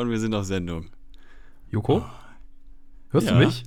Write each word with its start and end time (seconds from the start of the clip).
und 0.00 0.10
wir 0.10 0.18
sind 0.18 0.34
auf 0.34 0.44
Sendung. 0.44 0.86
Joko? 1.70 2.04
Hörst 3.10 3.26
Ja. 3.28 3.38
du 3.38 3.44
mich? 3.46 3.64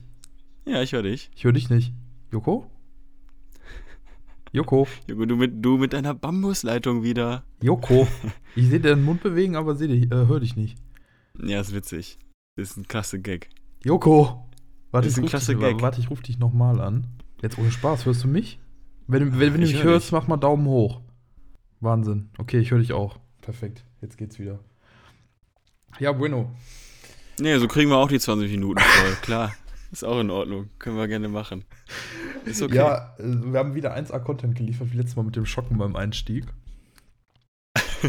Ja, 0.66 0.82
ich 0.82 0.94
höre 0.94 1.04
dich. 1.04 1.30
Ich 1.36 1.44
höre 1.44 1.54
dich 1.54 1.70
nicht. 1.70 1.94
Joko? 2.32 2.70
Joko? 4.52 4.88
Junge, 5.08 5.28
du 5.28 5.36
mit, 5.36 5.64
du 5.64 5.78
mit 5.78 5.94
deiner 5.94 6.14
Bambusleitung 6.14 7.04
wieder. 7.04 7.44
Joko? 7.62 8.08
Ich 8.56 8.68
sehe 8.68 8.80
deinen 8.80 9.04
Mund 9.06 9.22
bewegen, 9.22 9.56
aber 9.56 9.76
seh 9.76 9.88
dich, 9.88 10.06
äh, 10.12 10.26
hör 10.28 10.40
dich 10.40 10.56
nicht. 10.56 10.76
Ja, 11.42 11.62
ist 11.62 11.74
witzig. 11.74 12.18
Das 12.58 12.72
ist 12.72 12.78
ein 12.78 12.88
klasse 12.88 13.20
Gag. 13.20 13.48
Joko! 13.86 14.50
Warte, 14.92 15.08
Ist 15.08 15.18
ich 15.18 15.24
ein 15.24 15.30
klasse 15.30 15.54
dich, 15.54 15.62
Gag. 15.62 15.82
warte, 15.82 16.02
ich 16.02 16.10
ruf 16.10 16.22
dich 16.22 16.40
nochmal 16.40 16.82
an. 16.82 17.06
Jetzt 17.44 17.58
ohne 17.60 17.72
Spaß, 17.72 18.06
hörst 18.08 18.24
du 18.24 18.28
mich? 18.28 18.60
Wenn, 19.08 19.32
wenn, 19.34 19.54
wenn 19.54 19.62
du 19.62 19.68
Ich 19.68 19.74
mich 19.76 19.84
hör 19.84 19.92
hörst, 19.92 20.08
dich. 20.08 20.12
mach 20.14 20.28
mal 20.28 20.38
Daumen 20.38 20.66
hoch. 20.68 21.00
Wahnsinn. 21.80 22.32
Okay, 22.40 22.58
ich 22.60 22.72
höre 22.72 22.80
dich 22.80 22.92
auch. 22.92 23.20
Perfekt. 23.42 23.86
Jetzt 24.02 24.18
geht's 24.18 24.40
wieder. 24.40 24.60
Ja, 25.98 26.12
bueno. 26.12 26.56
Nee, 27.40 27.58
so 27.58 27.68
kriegen 27.68 27.90
wir 27.90 27.98
auch 27.98 28.10
die 28.10 28.20
20 28.20 28.52
Minuten 28.52 28.80
voll. 28.80 29.16
Klar. 29.22 29.54
Ist 29.92 30.04
auch 30.04 30.20
in 30.20 30.30
Ordnung. 30.30 30.70
Können 30.78 30.98
wir 30.98 31.08
gerne 31.08 31.30
machen. 31.30 31.66
Ist 32.46 32.62
okay. 32.62 32.76
Ja, 32.76 33.16
äh, 33.18 33.24
wir 33.24 33.58
haben 33.60 33.74
wieder 33.74 33.96
1A-Content 33.96 34.56
geliefert, 34.56 34.92
wie 34.92 34.98
letztes 34.98 35.16
Mal 35.16 35.24
mit 35.24 35.36
dem 35.36 35.46
Schocken 35.46 35.78
beim 35.78 35.96
Einstieg. 35.96 36.46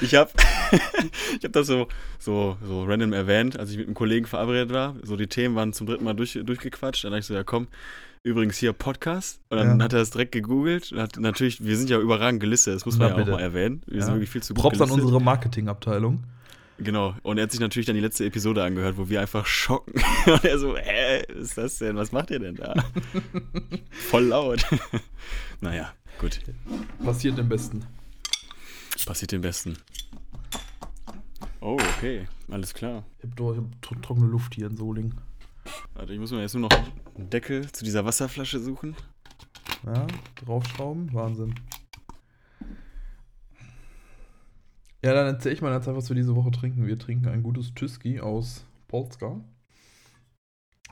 Ich 0.00 0.14
habe 0.14 0.30
ich 1.38 1.44
hab 1.44 1.52
das 1.52 1.66
so, 1.66 1.88
so, 2.18 2.56
so 2.66 2.84
random 2.84 3.12
erwähnt, 3.12 3.58
als 3.58 3.70
ich 3.70 3.76
mit 3.78 3.86
einem 3.86 3.94
Kollegen 3.94 4.26
verabredet 4.26 4.72
war. 4.72 4.94
So 5.02 5.16
die 5.16 5.26
Themen 5.26 5.54
waren 5.54 5.72
zum 5.72 5.86
dritten 5.86 6.04
Mal 6.04 6.14
durch, 6.14 6.38
durchgequatscht. 6.42 7.04
Dann 7.04 7.12
dachte 7.12 7.20
ich 7.20 7.26
so, 7.26 7.34
ja 7.34 7.44
komm, 7.44 7.68
übrigens 8.22 8.56
hier 8.56 8.72
Podcast. 8.72 9.40
Und 9.50 9.58
dann 9.58 9.78
Ja. 9.78 9.84
hat 9.84 9.92
er 9.92 9.98
das 10.00 10.10
direkt 10.10 10.32
gegoogelt. 10.32 10.92
Und 10.92 10.98
hat, 11.00 11.18
natürlich, 11.18 11.64
wir 11.64 11.76
sind 11.76 11.90
ja 11.90 11.98
überragend 11.98 12.40
gelistet, 12.40 12.74
das 12.74 12.84
muss 12.86 12.98
man 12.98 13.10
Na, 13.10 13.16
ja 13.18 13.22
auch 13.24 13.28
mal 13.28 13.40
erwähnen. 13.40 13.82
Wir 13.86 13.98
Ja. 13.98 14.04
sind 14.06 14.14
wirklich 14.14 14.30
viel 14.30 14.42
zu 14.42 14.54
Props 14.54 14.80
an 14.80 14.90
unsere 14.90 15.20
Marketingabteilung. 15.20 16.22
Genau. 16.78 17.14
Und 17.22 17.38
er 17.38 17.44
hat 17.44 17.52
sich 17.52 17.60
natürlich 17.60 17.86
dann 17.86 17.94
die 17.94 18.00
letzte 18.00 18.24
Episode 18.24 18.64
angehört, 18.64 18.96
wo 18.98 19.08
wir 19.08 19.20
einfach 19.20 19.46
schocken. 19.46 19.94
Und 20.26 20.44
er 20.44 20.58
so, 20.58 20.76
hä, 20.76 21.22
was 21.32 21.36
ist 21.50 21.58
das 21.58 21.78
denn? 21.78 21.94
Was 21.96 22.10
macht 22.10 22.30
ihr 22.32 22.40
denn 22.40 22.56
da? 22.56 22.74
Voll 23.90 24.24
laut. 24.24 24.66
naja, 25.60 25.92
gut. 26.18 26.40
Passiert 27.04 27.38
im 27.38 27.48
Besten. 27.48 27.84
Passiert 29.06 29.32
dem 29.32 29.40
Besten. 29.42 29.76
Oh, 31.60 31.78
okay. 31.96 32.26
Alles 32.50 32.72
klar. 32.74 33.04
Ich 33.22 33.30
habe 33.30 33.56
hab 33.56 33.82
tro- 33.82 34.00
trockene 34.00 34.26
Luft 34.26 34.54
hier 34.54 34.66
in 34.66 34.76
Solingen. 34.76 35.14
Warte, 35.94 36.12
ich 36.12 36.18
muss 36.20 36.30
mir 36.30 36.40
jetzt 36.40 36.54
nur 36.54 36.68
noch 36.68 36.76
einen 37.16 37.30
Deckel 37.30 37.70
zu 37.72 37.84
dieser 37.84 38.04
Wasserflasche 38.04 38.60
suchen. 38.60 38.94
Ja, 39.86 40.06
draufschrauben, 40.36 41.12
Wahnsinn. 41.12 41.54
Ja, 45.04 45.12
dann 45.12 45.26
erzähl 45.26 45.52
ich 45.52 45.60
mal 45.60 45.72
einfach, 45.74 45.94
was 45.94 46.08
wir 46.08 46.16
diese 46.16 46.34
Woche 46.34 46.50
trinken. 46.50 46.86
Wir 46.86 46.98
trinken 46.98 47.28
ein 47.28 47.42
gutes 47.42 47.74
Tüski 47.74 48.20
aus 48.20 48.64
Polska. 48.88 49.40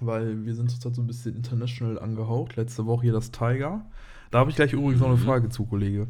Weil 0.01 0.45
wir 0.45 0.55
sind 0.55 0.71
zurzeit 0.71 0.95
so 0.95 1.03
ein 1.03 1.07
bisschen 1.07 1.35
international 1.37 1.99
angehaucht. 1.99 2.57
Letzte 2.57 2.85
Woche 2.87 3.03
hier 3.05 3.13
das 3.13 3.31
Tiger. 3.31 3.87
Da 4.31 4.39
habe 4.41 4.51
ich 4.51 4.57
gleich 4.57 4.73
übrigens 4.73 5.01
noch 5.01 5.09
eine 5.09 5.17
Mhm. 5.17 5.25
Frage 5.25 5.49
zu, 5.49 5.65
Kollege. 5.65 6.09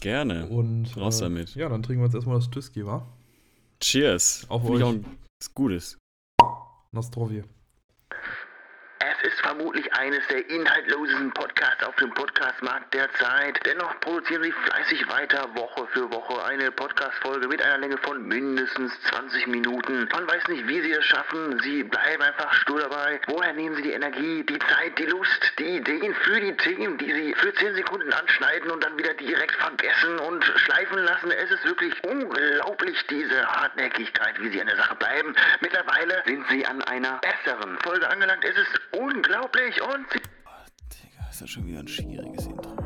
Gerne. 0.00 0.46
Und, 0.46 0.96
Raus 0.96 1.20
äh, 1.20 1.24
damit. 1.24 1.54
Ja, 1.54 1.68
dann 1.68 1.82
trinken 1.82 2.02
wir 2.02 2.06
jetzt 2.06 2.14
erstmal 2.14 2.36
das 2.38 2.50
Tüski, 2.50 2.86
wa? 2.86 3.06
Cheers. 3.80 4.46
Auf 4.48 4.62
Finde 4.62 4.78
ich 4.78 4.84
euch. 4.84 4.88
auch 4.88 4.94
ein 4.94 5.18
was 5.40 5.54
Gutes. 5.54 5.98
Nostrovje. 6.92 7.44
Es 9.00 9.28
ist 9.28 9.40
vermutlich 9.40 9.87
eines 9.98 10.24
der 10.28 10.48
inhaltlosesten 10.48 11.32
Podcasts 11.32 11.82
auf 11.82 11.96
dem 11.96 12.14
Podcastmarkt 12.14 12.94
derzeit. 12.94 13.58
Dennoch 13.66 13.98
produzieren 13.98 14.44
sie 14.44 14.52
fleißig 14.52 15.08
weiter, 15.08 15.48
Woche 15.56 15.88
für 15.88 16.08
Woche, 16.12 16.40
eine 16.44 16.70
Podcast-Folge 16.70 17.48
mit 17.48 17.60
einer 17.60 17.78
Länge 17.78 17.98
von 17.98 18.24
mindestens 18.24 18.92
20 19.10 19.48
Minuten. 19.48 20.08
Man 20.12 20.28
weiß 20.28 20.46
nicht, 20.48 20.68
wie 20.68 20.80
sie 20.82 20.92
es 20.92 21.04
schaffen. 21.04 21.58
Sie 21.64 21.82
bleiben 21.82 22.22
einfach 22.22 22.52
stur 22.54 22.78
dabei. 22.78 23.20
Woher 23.26 23.52
nehmen 23.54 23.74
sie 23.74 23.82
die 23.82 23.90
Energie, 23.90 24.44
die 24.44 24.58
Zeit, 24.60 24.96
die 24.98 25.06
Lust, 25.06 25.52
die 25.58 25.78
Ideen 25.78 26.14
für 26.14 26.38
die 26.38 26.56
Themen, 26.56 26.96
die 26.98 27.12
sie 27.12 27.34
für 27.34 27.52
10 27.52 27.74
Sekunden 27.74 28.12
anschneiden 28.12 28.70
und 28.70 28.84
dann 28.84 28.96
wieder 28.96 29.14
direkt 29.14 29.56
vergessen 29.56 30.16
und 30.20 30.44
schleifen 30.44 30.98
lassen? 30.98 31.32
Es 31.32 31.50
ist 31.50 31.64
wirklich 31.64 31.92
unglaublich, 32.04 33.04
diese 33.10 33.44
Hartnäckigkeit, 33.44 34.40
wie 34.40 34.50
sie 34.50 34.60
an 34.60 34.68
der 34.68 34.76
Sache 34.76 34.94
bleiben. 34.94 35.34
Mittlerweile 35.60 36.22
sind 36.24 36.46
sie 36.50 36.64
an 36.64 36.82
einer 36.82 37.18
besseren 37.18 37.76
Folge 37.80 38.08
angelangt. 38.08 38.44
Es 38.44 38.56
ist 38.56 38.80
unglaublich 38.92 39.82
und 39.94 40.06
sie 40.12 40.18
Digga, 41.02 41.28
ist 41.30 41.40
das 41.40 41.50
schon 41.50 41.66
wieder 41.66 41.80
ein 41.80 41.88
schwieriges 41.88 42.46
Intro. 42.46 42.76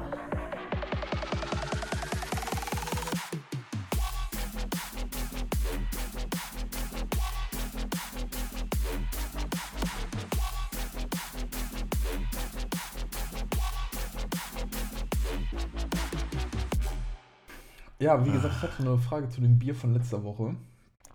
Ja, 17.99 18.25
wie 18.25 18.33
gesagt, 18.33 18.55
ich 18.57 18.63
hatte 18.63 18.83
eine 18.83 18.99
Frage 18.99 19.29
zu 19.29 19.41
dem 19.41 19.59
Bier 19.59 19.75
von 19.75 19.95
letzter 19.95 20.25
Woche. 20.25 20.57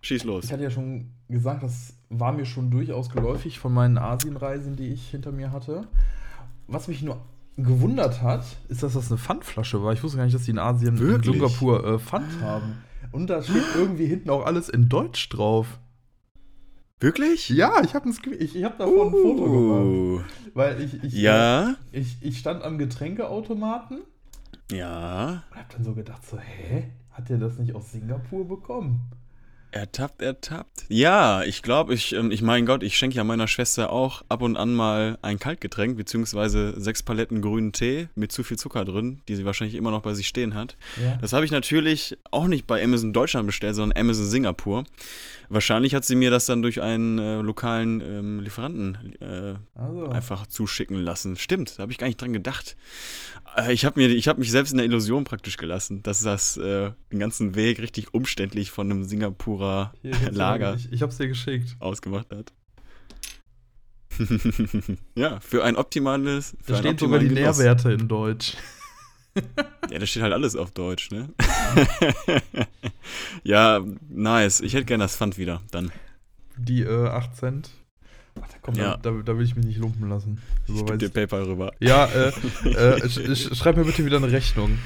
Schieß 0.01 0.23
los. 0.23 0.45
Ich 0.45 0.53
hatte 0.53 0.63
ja 0.63 0.69
schon 0.69 1.11
gesagt, 1.27 1.63
das 1.63 1.96
war 2.09 2.31
mir 2.31 2.45
schon 2.45 2.71
durchaus 2.71 3.09
geläufig 3.09 3.59
von 3.59 3.73
meinen 3.73 3.97
Asienreisen, 3.97 4.75
die 4.75 4.87
ich 4.89 5.09
hinter 5.09 5.31
mir 5.31 5.51
hatte. 5.51 5.87
Was 6.67 6.87
mich 6.87 7.01
nur 7.01 7.21
gewundert 7.57 8.21
hat, 8.21 8.45
ist, 8.69 8.83
dass 8.83 8.93
das 8.93 9.09
eine 9.11 9.17
Pfandflasche 9.17 9.83
war. 9.83 9.93
Ich 9.93 10.03
wusste 10.03 10.17
gar 10.17 10.25
nicht, 10.25 10.35
dass 10.35 10.43
die 10.43 10.51
in 10.51 10.59
Asien, 10.59 10.95
in 10.95 10.99
Wirklich? 10.99 11.35
Singapur, 11.35 11.85
äh, 11.85 11.99
Pfand 11.99 12.41
haben. 12.41 12.77
Und 13.11 13.29
da 13.29 13.41
steht 13.41 13.63
irgendwie 13.75 14.05
hinten 14.05 14.29
auch 14.29 14.45
alles 14.45 14.69
in 14.69 14.89
Deutsch 14.89 15.29
drauf. 15.29 15.79
Wirklich? 16.99 17.49
Ja, 17.49 17.81
ich 17.83 17.93
habe 17.93 18.09
ich, 18.09 18.55
ich 18.55 18.63
hab 18.63 18.77
davon 18.77 19.07
ein 19.07 19.11
Foto 19.11 19.43
gemacht. 19.43 19.85
Uh, 19.85 20.21
Weil 20.55 20.81
ich, 20.81 21.03
ich, 21.03 21.13
ja, 21.13 21.75
ich, 21.91 22.17
ich 22.21 22.39
stand 22.39 22.63
am 22.63 22.77
Getränkeautomaten 22.77 23.99
ja. 24.71 25.43
und 25.51 25.57
hab 25.57 25.69
dann 25.69 25.83
so 25.83 25.93
gedacht, 25.93 26.25
so, 26.25 26.39
hä? 26.39 26.91
Hat 27.11 27.29
der 27.29 27.37
das 27.37 27.57
nicht 27.57 27.73
aus 27.73 27.91
Singapur 27.91 28.47
bekommen? 28.47 29.01
Ertappt, 29.71 30.21
ertappt. 30.21 30.85
Ja, 30.87 31.43
ich 31.43 31.61
glaube, 31.61 31.93
ich, 31.93 32.13
ähm, 32.13 32.31
ich 32.31 32.41
mein 32.41 32.65
Gott, 32.65 32.83
ich 32.83 32.97
schenke 32.97 33.17
ja 33.17 33.23
meiner 33.23 33.47
Schwester 33.47 33.91
auch 33.91 34.23
ab 34.29 34.41
und 34.41 34.55
an 34.55 34.73
mal 34.73 35.17
ein 35.21 35.39
Kaltgetränk, 35.39 35.97
beziehungsweise 35.97 36.79
sechs 36.79 37.03
Paletten 37.03 37.41
grünen 37.41 37.73
Tee 37.73 38.07
mit 38.15 38.31
zu 38.31 38.43
viel 38.43 38.57
Zucker 38.57 38.85
drin, 38.85 39.21
die 39.27 39.35
sie 39.35 39.45
wahrscheinlich 39.45 39.75
immer 39.75 39.91
noch 39.91 40.01
bei 40.01 40.13
sich 40.13 40.27
stehen 40.27 40.53
hat. 40.53 40.77
Ja. 41.03 41.17
Das 41.17 41.33
habe 41.33 41.43
ich 41.43 41.51
natürlich 41.51 42.17
auch 42.31 42.47
nicht 42.47 42.65
bei 42.65 42.81
Amazon 42.81 43.11
Deutschland 43.11 43.45
bestellt, 43.45 43.75
sondern 43.75 43.99
Amazon 43.99 44.25
Singapur. 44.25 44.85
Wahrscheinlich 45.49 45.93
hat 45.93 46.05
sie 46.05 46.15
mir 46.15 46.31
das 46.31 46.45
dann 46.45 46.61
durch 46.61 46.81
einen 46.81 47.19
äh, 47.19 47.41
lokalen 47.41 48.01
ähm, 48.01 48.39
Lieferanten 48.39 49.15
äh, 49.21 49.55
Also. 49.75 50.09
einfach 50.09 50.47
zuschicken 50.47 50.97
lassen. 50.97 51.35
Stimmt, 51.35 51.77
da 51.77 51.83
habe 51.83 51.91
ich 51.91 51.97
gar 51.97 52.07
nicht 52.07 52.21
dran 52.21 52.33
gedacht. 52.33 52.77
Äh, 53.55 53.73
ich 53.73 53.85
habe 53.85 54.01
habe 54.01 54.39
mich 54.39 54.51
selbst 54.51 54.71
in 54.71 54.77
der 54.77 54.85
Illusion 54.85 55.23
praktisch 55.23 55.57
gelassen, 55.57 56.03
dass 56.03 56.21
das 56.21 56.57
äh, 56.57 56.91
den 57.11 57.19
ganzen 57.19 57.55
Weg 57.55 57.79
richtig 57.79 58.13
umständlich 58.13 58.71
von 58.71 58.91
einem 58.91 59.03
Singapurer 59.03 59.56
Hier, 60.01 60.11
ich 60.11 60.17
hab's 60.17 60.25
dir- 60.31 60.37
Lager 60.37 60.73
Ich, 60.75 60.91
ich 60.91 61.01
hab's 61.01 61.17
dir 61.17 61.27
geschickt. 61.27 61.75
ausgemacht 61.79 62.27
hat. 62.31 62.53
ja, 65.15 65.39
für 65.39 65.63
ein 65.63 65.75
optimales. 65.75 66.55
Für 66.63 66.73
Da 66.73 66.77
stehen 66.79 66.97
sogar 66.97 67.19
die 67.19 67.27
Genuss. 67.27 67.57
Nährwerte 67.59 67.91
in 67.91 68.07
Deutsch. 68.07 68.53
Ja, 69.91 69.99
da 69.99 70.05
steht 70.07 70.23
halt 70.23 70.33
alles 70.33 70.55
auf 70.55 70.71
Deutsch, 70.71 71.11
ne? 71.11 71.29
ja, 73.43 73.81
nice. 74.09 74.61
Ich 74.61 74.73
hätte 74.73 74.85
gerne 74.85 75.03
das 75.03 75.15
Pfand 75.15 75.37
wieder, 75.37 75.61
dann. 75.69 75.91
Die 76.57 76.81
äh, 76.81 77.07
8 77.07 77.35
Cent. 77.35 77.69
Warte, 78.33 78.55
komm, 78.63 78.73
Ja. 78.75 78.97
da, 78.97 79.11
da, 79.11 79.21
da 79.21 79.37
will 79.37 79.45
ich 79.45 79.55
mich 79.55 79.65
nicht 79.67 79.77
lumpen 79.77 80.09
lassen. 80.09 80.41
Ich 80.65 80.73
gebe 80.75 80.97
dir 80.97 81.09
PayPal 81.09 81.43
rüber. 81.43 81.71
ja, 81.79 82.05
äh, 82.05 82.29
äh, 82.67 83.07
sch, 83.07 83.19
sch, 83.37 83.55
schreib 83.55 83.77
mir 83.77 83.85
bitte 83.85 84.03
wieder 84.05 84.17
eine 84.17 84.31
Rechnung. 84.31 84.79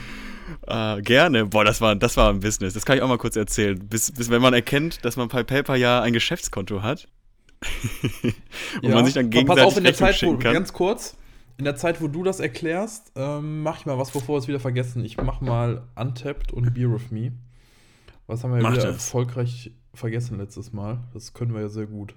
Äh, 0.68 1.02
gerne. 1.02 1.46
Boah, 1.46 1.64
das 1.64 1.82
war, 1.82 1.96
das 1.96 2.18
war 2.18 2.30
ein 2.30 2.40
Business. 2.40 2.74
Das 2.74 2.86
kann 2.86 2.98
ich 2.98 3.04
auch 3.04 3.08
mal 3.08 3.18
kurz 3.18 3.36
erzählen. 3.36 3.80
Bis, 3.80 4.12
bis 4.12 4.30
wenn 4.30 4.42
man 4.42 4.54
erkennt, 4.54 5.04
dass 5.06 5.18
man 5.18 5.28
bei 5.28 5.44
PayPal 5.44 5.78
ja 5.78 6.02
ein 6.02 6.14
Geschäftskonto 6.14 6.82
hat. 6.82 7.08
und 8.82 8.92
man 8.92 9.06
sich 9.06 9.14
dann 9.14 9.30
Pass 9.30 9.40
gegenseitig 9.40 9.64
auf, 9.66 9.78
in 9.78 9.84
der 9.84 9.94
Zeit, 9.94 10.24
wo, 10.24 10.38
kann. 10.38 10.54
ganz 10.54 10.74
kurz, 10.74 11.16
in 11.58 11.66
der 11.66 11.76
Zeit, 11.76 12.02
wo 12.02 12.08
du 12.08 12.24
das 12.24 12.40
erklärst, 12.40 13.12
ähm, 13.16 13.62
mach 13.62 13.80
ich 13.80 13.86
mal 13.86 14.00
was, 14.00 14.12
bevor 14.12 14.36
wir 14.36 14.40
es 14.40 14.48
wieder 14.48 14.60
vergessen. 14.60 15.06
Ich 15.06 15.18
mach 15.18 15.42
mal 15.42 15.84
Untapped 15.96 16.52
und 16.52 16.74
Beer 16.74 16.92
with 16.92 17.12
Me. 17.12 17.34
Was 18.26 18.44
haben 18.44 18.56
wir 18.56 18.62
Mach 18.62 18.72
wieder 18.72 18.84
das. 18.84 18.96
erfolgreich 18.96 19.72
vergessen 19.94 20.38
letztes 20.38 20.72
Mal? 20.72 21.00
Das 21.14 21.34
können 21.34 21.54
wir 21.54 21.62
ja 21.62 21.70
sehr 21.70 21.86
gut. 21.86 22.16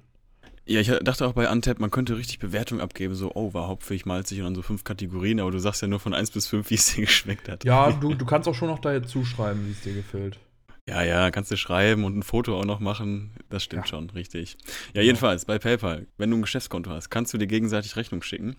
Ja, 0.66 0.80
ich 0.80 0.90
dachte 1.02 1.26
auch 1.26 1.34
bei 1.34 1.50
Untap, 1.50 1.78
man 1.78 1.90
könnte 1.90 2.16
richtig 2.16 2.38
Bewertung 2.38 2.80
abgeben, 2.80 3.14
so, 3.14 3.30
oh, 3.34 3.52
war 3.52 3.68
hopfig, 3.68 4.06
malzig 4.06 4.38
und 4.38 4.44
dann 4.44 4.54
so 4.54 4.62
fünf 4.62 4.82
Kategorien, 4.82 5.38
aber 5.40 5.50
du 5.50 5.58
sagst 5.58 5.82
ja 5.82 5.88
nur 5.88 6.00
von 6.00 6.14
1 6.14 6.30
bis 6.30 6.46
5, 6.46 6.70
wie 6.70 6.74
es 6.74 6.94
dir 6.94 7.00
geschmeckt 7.04 7.48
hat. 7.50 7.64
Ja, 7.64 7.92
du, 7.92 8.14
du 8.14 8.24
kannst 8.24 8.48
auch 8.48 8.54
schon 8.54 8.68
noch 8.68 8.78
da 8.78 8.94
jetzt 8.94 9.10
zuschreiben, 9.10 9.66
wie 9.66 9.72
es 9.72 9.82
dir 9.82 9.92
gefällt. 9.92 10.38
Ja, 10.88 11.02
ja, 11.02 11.30
kannst 11.30 11.50
du 11.50 11.56
schreiben 11.56 12.04
und 12.04 12.16
ein 12.16 12.22
Foto 12.22 12.58
auch 12.58 12.64
noch 12.64 12.80
machen. 12.80 13.32
Das 13.50 13.62
stimmt 13.62 13.84
Ja. 13.84 13.88
schon, 13.88 14.08
richtig. 14.10 14.56
Ja, 14.94 15.02
jedenfalls, 15.02 15.44
bei 15.44 15.58
PayPal, 15.58 16.06
wenn 16.18 16.30
du 16.30 16.36
ein 16.36 16.42
Geschäftskonto 16.42 16.90
hast, 16.90 17.10
kannst 17.10 17.32
du 17.34 17.38
dir 17.38 17.46
gegenseitig 17.46 17.96
Rechnung 17.96 18.22
schicken. 18.22 18.56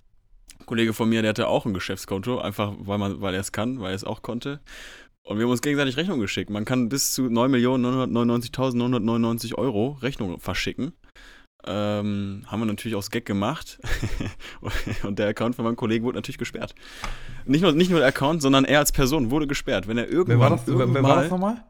Ein 0.59 0.65
Kollege 0.65 0.93
von 0.93 1.09
mir, 1.09 1.21
der 1.21 1.29
hatte 1.29 1.47
auch 1.47 1.65
ein 1.65 1.73
Geschäftskonto, 1.73 2.39
einfach 2.39 2.73
weil, 2.79 2.97
man, 2.97 3.21
weil 3.21 3.33
er 3.35 3.41
es 3.41 3.51
kann, 3.51 3.79
weil 3.79 3.91
er 3.91 3.95
es 3.95 4.03
auch 4.03 4.21
konnte. 4.21 4.59
Und 5.23 5.37
wir 5.37 5.45
haben 5.45 5.51
uns 5.51 5.61
gegenseitig 5.61 5.97
Rechnung 5.97 6.19
geschickt. 6.19 6.49
Man 6.51 6.65
kann 6.65 6.89
bis 6.89 7.13
zu 7.13 7.23
9.999.999 7.23 9.55
Euro 9.55 9.97
Rechnung 10.01 10.39
verschicken. 10.39 10.93
Ähm, 11.67 12.43
haben 12.47 12.59
wir 12.59 12.65
natürlich 12.65 12.95
aus 12.95 13.09
Gag 13.09 13.25
gemacht. 13.25 13.79
und 15.03 15.19
der 15.19 15.27
Account 15.29 15.55
von 15.55 15.65
meinem 15.65 15.75
Kollegen 15.75 16.05
wurde 16.05 16.17
natürlich 16.17 16.37
gesperrt. 16.37 16.75
Nicht 17.45 17.61
nur, 17.61 17.71
nicht 17.71 17.89
nur 17.89 17.99
der 17.99 18.09
Account, 18.09 18.41
sondern 18.41 18.65
er 18.65 18.79
als 18.79 18.91
Person 18.91 19.31
wurde 19.31 19.47
gesperrt. 19.47 19.87
Wenn 19.87 19.97
er 19.97 20.07
irgendwann. 20.07 20.27
Wer 20.27 20.39
war 20.39 20.49
das, 20.49 20.67
wer, 20.67 20.93
wer 20.93 21.03
war 21.03 21.15
das 21.15 21.29
mal- 21.31 21.37
nochmal? 21.37 21.63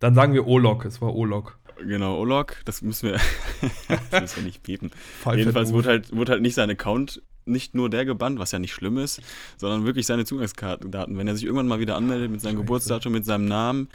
Dann 0.00 0.14
sagen 0.14 0.34
wir 0.34 0.46
Olok, 0.46 0.84
es 0.84 1.00
war 1.00 1.14
Olok. 1.14 1.58
Genau, 1.78 2.18
Olok, 2.18 2.56
das 2.64 2.82
müssen 2.82 3.10
wir, 3.10 3.20
das 4.10 4.20
müssen 4.20 4.36
wir 4.36 4.42
nicht 4.44 4.62
piepen. 4.62 4.90
Jedenfalls 5.34 5.72
wurde 5.72 5.88
halt, 5.88 6.14
wurde 6.14 6.32
halt 6.32 6.42
nicht 6.42 6.54
sein 6.54 6.70
Account, 6.70 7.22
nicht 7.46 7.74
nur 7.74 7.90
der 7.90 8.04
gebannt, 8.04 8.38
was 8.38 8.52
ja 8.52 8.58
nicht 8.58 8.72
schlimm 8.72 8.98
ist, 8.98 9.20
sondern 9.56 9.84
wirklich 9.84 10.06
seine 10.06 10.24
Zugangsdaten. 10.24 11.16
Wenn 11.18 11.26
er 11.28 11.34
sich 11.34 11.44
irgendwann 11.44 11.68
mal 11.68 11.80
wieder 11.80 11.96
anmeldet 11.96 12.30
mit 12.30 12.40
seinem 12.40 12.52
Scheiße. 12.52 12.62
Geburtsdatum, 12.62 13.12
mit 13.12 13.24
seinem 13.24 13.46
Namen, 13.46 13.88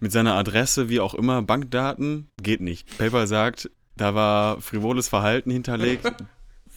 mit 0.00 0.12
seiner 0.12 0.34
Adresse, 0.34 0.88
wie 0.88 1.00
auch 1.00 1.14
immer, 1.14 1.42
Bankdaten, 1.42 2.28
geht 2.42 2.60
nicht. 2.60 2.98
PayPal 2.98 3.26
sagt, 3.26 3.70
da 3.96 4.14
war 4.14 4.60
frivoles 4.60 5.08
Verhalten 5.08 5.50
hinterlegt. 5.50 6.12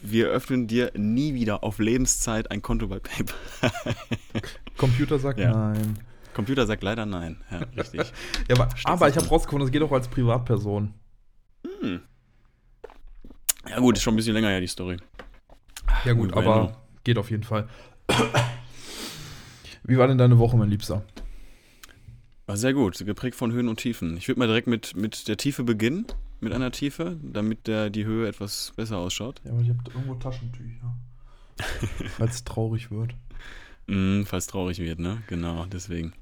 Wir 0.01 0.27
öffnen 0.27 0.67
dir 0.67 0.91
nie 0.95 1.33
wieder 1.33 1.63
auf 1.63 1.79
Lebenszeit 1.79 2.51
ein 2.51 2.61
Konto 2.61 2.87
bei 2.87 2.99
PayPal. 2.99 3.35
Computer 4.77 5.17
sagt 5.19 5.39
Ja. 5.39 5.51
nein. 5.51 5.97
Computer 6.33 6.67
sagt 6.67 6.83
leider 6.83 7.05
nein. 7.05 7.37
Ja, 7.49 7.59
richtig. 7.77 8.01
Ja, 8.49 8.55
aber, 8.55 8.69
aber 8.83 9.09
ich 9.09 9.15
habe 9.15 9.27
rausgefunden, 9.27 9.65
das 9.65 9.71
geht 9.71 9.81
auch 9.81 9.91
als 9.91 10.07
Privatperson. 10.09 10.93
Hm. 11.81 12.01
Ja 13.69 13.79
gut, 13.79 13.95
ist 13.97 14.03
schon 14.03 14.13
ein 14.13 14.17
bisschen 14.17 14.33
länger 14.33 14.51
ja 14.51 14.59
die 14.59 14.67
Story. 14.67 14.97
Ja 16.03 16.13
gut, 16.13 16.33
Erinnerung. 16.33 16.67
aber 16.69 16.77
geht 17.03 17.17
auf 17.17 17.31
jeden 17.31 17.43
Fall. 17.43 17.67
Wie 19.83 19.97
war 19.97 20.07
denn 20.07 20.17
deine 20.17 20.37
Woche, 20.37 20.57
mein 20.57 20.69
Liebster? 20.69 21.03
War 22.47 22.57
sehr 22.57 22.73
gut, 22.73 23.03
geprägt 23.05 23.35
von 23.35 23.51
Höhen 23.51 23.67
und 23.69 23.77
Tiefen. 23.79 24.17
Ich 24.17 24.27
würde 24.27 24.39
mal 24.39 24.47
direkt 24.47 24.67
mit, 24.67 24.95
mit 24.95 25.27
der 25.27 25.37
Tiefe 25.37 25.63
beginnen, 25.63 26.05
mit 26.45 26.53
einer 26.53 26.71
Tiefe, 26.71 27.17
damit 27.21 27.67
der, 27.67 27.89
die 27.89 28.05
Höhe 28.05 28.27
etwas 28.27 28.71
besser 28.75 28.97
ausschaut. 28.97 29.41
Ja, 29.43 29.51
aber 29.51 29.61
ich 29.61 29.69
habe 29.69 29.79
irgendwo 29.87 30.15
Taschentücher. 30.15 30.95
Falls 32.17 32.35
es 32.35 32.43
traurig 32.43 32.91
wird. 32.91 33.15
Mm, 33.87 34.23
falls 34.23 34.47
traurig 34.47 34.79
wird, 34.79 34.99
ne? 34.99 35.21
Genau, 35.27 35.65
deswegen. 35.65 36.13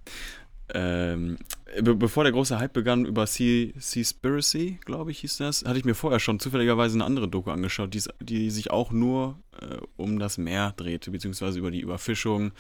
Ähm, 0.74 1.38
be 1.82 1.96
bevor 1.96 2.24
der 2.24 2.32
große 2.32 2.58
Hype 2.58 2.74
begann 2.74 3.06
über 3.06 3.28
Sea- 3.28 3.74
Seaspiracy, 3.78 4.80
glaube 4.86 5.12
ich, 5.12 5.20
hieß 5.20 5.38
das, 5.38 5.66
hatte 5.66 5.78
ich 5.78 5.86
mir 5.86 5.96
vorher 5.96 6.20
schon 6.20 6.40
zufälligerweise 6.40 6.96
eine 6.96 7.04
andere 7.06 7.28
Doku 7.28 7.52
angeschaut, 7.52 7.94
die, 7.94 8.02
die 8.22 8.50
sich 8.50 8.72
auch 8.72 8.92
nur 8.92 9.38
äh, 9.60 9.78
um 9.98 10.20
das 10.20 10.38
Meer 10.38 10.74
drehte, 10.78 11.12
beziehungsweise 11.12 11.60
über 11.60 11.72
die 11.72 11.82
Überfischung, 11.82 12.52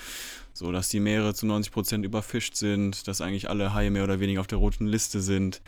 so 0.53 0.71
dass 0.71 0.89
die 0.89 1.00
Meere 1.00 1.33
zu 1.33 1.45
90% 1.45 2.03
überfischt 2.03 2.55
sind, 2.55 3.07
dass 3.07 3.21
eigentlich 3.21 3.50
alle 3.50 3.73
Haie 3.73 3.89
mehr 3.89 4.03
oder 4.03 4.19
weniger 4.19 4.41
auf 4.41 4.47
der 4.47 4.57
roten 4.59 4.88
Liste 4.88 5.21
sind. 5.21 5.61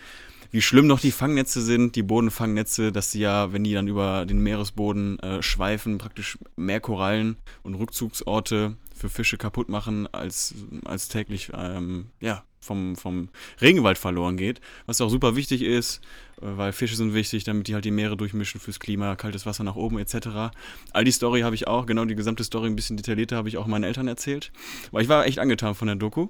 Wie 0.52 0.62
schlimm 0.62 0.88
noch 0.88 1.00
die 1.00 1.12
Fangnetze 1.12 1.62
sind, 1.62 1.96
die 1.96 2.04
Bodenfangnetze, 2.04 2.92
dass 2.92 3.12
sie 3.12 3.22
ja, 3.22 3.52
wenn 3.52 3.64
die 3.64 3.74
dann 3.74 3.88
über 3.88 4.26
den 4.26 4.40
Meeresboden 4.40 5.20
äh, 5.20 5.42
schweifen, 5.42 5.98
praktisch 5.98 6.38
mehr 6.56 6.80
Korallen 6.80 7.38
und 7.64 7.76
Rückzugsorte 7.76 8.78
für 8.96 9.10
Fische 9.10 9.38
kaputt 9.38 9.70
machen, 9.70 10.08
als, 10.14 10.56
als 10.86 11.10
täglich 11.10 11.52
ähm, 11.54 12.08
ja, 12.22 12.44
vom, 12.60 12.96
vom 12.96 13.30
Regenwald 13.62 13.98
verloren 13.98 14.38
geht. 14.38 14.62
Was 14.86 15.02
auch 15.02 15.10
super 15.10 15.36
wichtig 15.36 15.62
ist, 15.62 16.02
äh, 16.42 16.46
weil 16.58 16.74
Fische 16.74 16.96
sind 16.96 17.14
wichtig, 17.14 17.44
damit 17.44 17.68
die 17.68 17.74
halt 17.74 17.86
die 17.86 17.92
Meere 17.92 18.18
durchmischen 18.18 18.60
fürs 18.60 18.80
Klima, 18.80 19.16
kaltes 19.16 19.46
Wasser 19.46 19.64
nach 19.64 19.76
oben 19.76 20.00
etc. 20.00 20.56
All 20.92 21.04
die 21.04 21.12
Story 21.12 21.42
habe 21.42 21.56
ich 21.56 21.68
auch, 21.68 21.86
genau 21.86 22.06
die 22.06 22.16
gesamte 22.16 22.44
Story 22.44 22.68
ein 22.68 22.76
bisschen 22.76 22.98
detaillierter 22.98 23.38
habe 23.38 23.50
ich 23.50 23.58
auch 23.58 23.68
meinen 23.68 23.84
Eltern 23.84 24.08
erzählt. 24.08 24.52
Weil 24.92 25.04
ich 25.04 25.10
war 25.10 25.26
echt 25.26 25.40
angetan 25.40 25.76
von 25.76 25.88
der 25.88 25.98
Doku. 25.98 26.28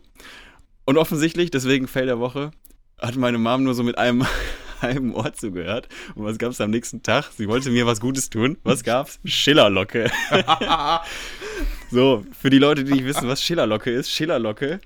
Und 0.85 0.97
offensichtlich, 0.97 1.51
deswegen 1.51 1.87
Fail 1.87 2.05
der 2.05 2.19
Woche, 2.19 2.51
hat 2.99 3.15
meine 3.15 3.37
Mom 3.37 3.63
nur 3.63 3.73
so 3.73 3.83
mit 3.83 3.97
einem 3.97 4.25
halben 4.81 5.13
Ohr 5.13 5.33
zugehört. 5.33 5.87
Und 6.15 6.25
was 6.25 6.37
gab 6.37 6.51
es 6.51 6.61
am 6.61 6.69
nächsten 6.69 7.01
Tag? 7.03 7.31
Sie 7.35 7.47
wollte 7.47 7.71
mir 7.71 7.85
was 7.85 7.99
Gutes 7.99 8.29
tun. 8.29 8.57
Was 8.63 8.83
gab's? 8.83 9.19
Schillerlocke. 9.23 10.11
so, 11.95 12.25
für 12.37 12.49
die 12.49 12.59
Leute, 12.59 12.83
die 12.83 12.91
nicht 12.91 13.05
wissen, 13.05 13.27
was 13.27 13.41
Schillerlocke 13.41 13.89
ist, 13.89 14.11
Schillerlocke 14.11 14.81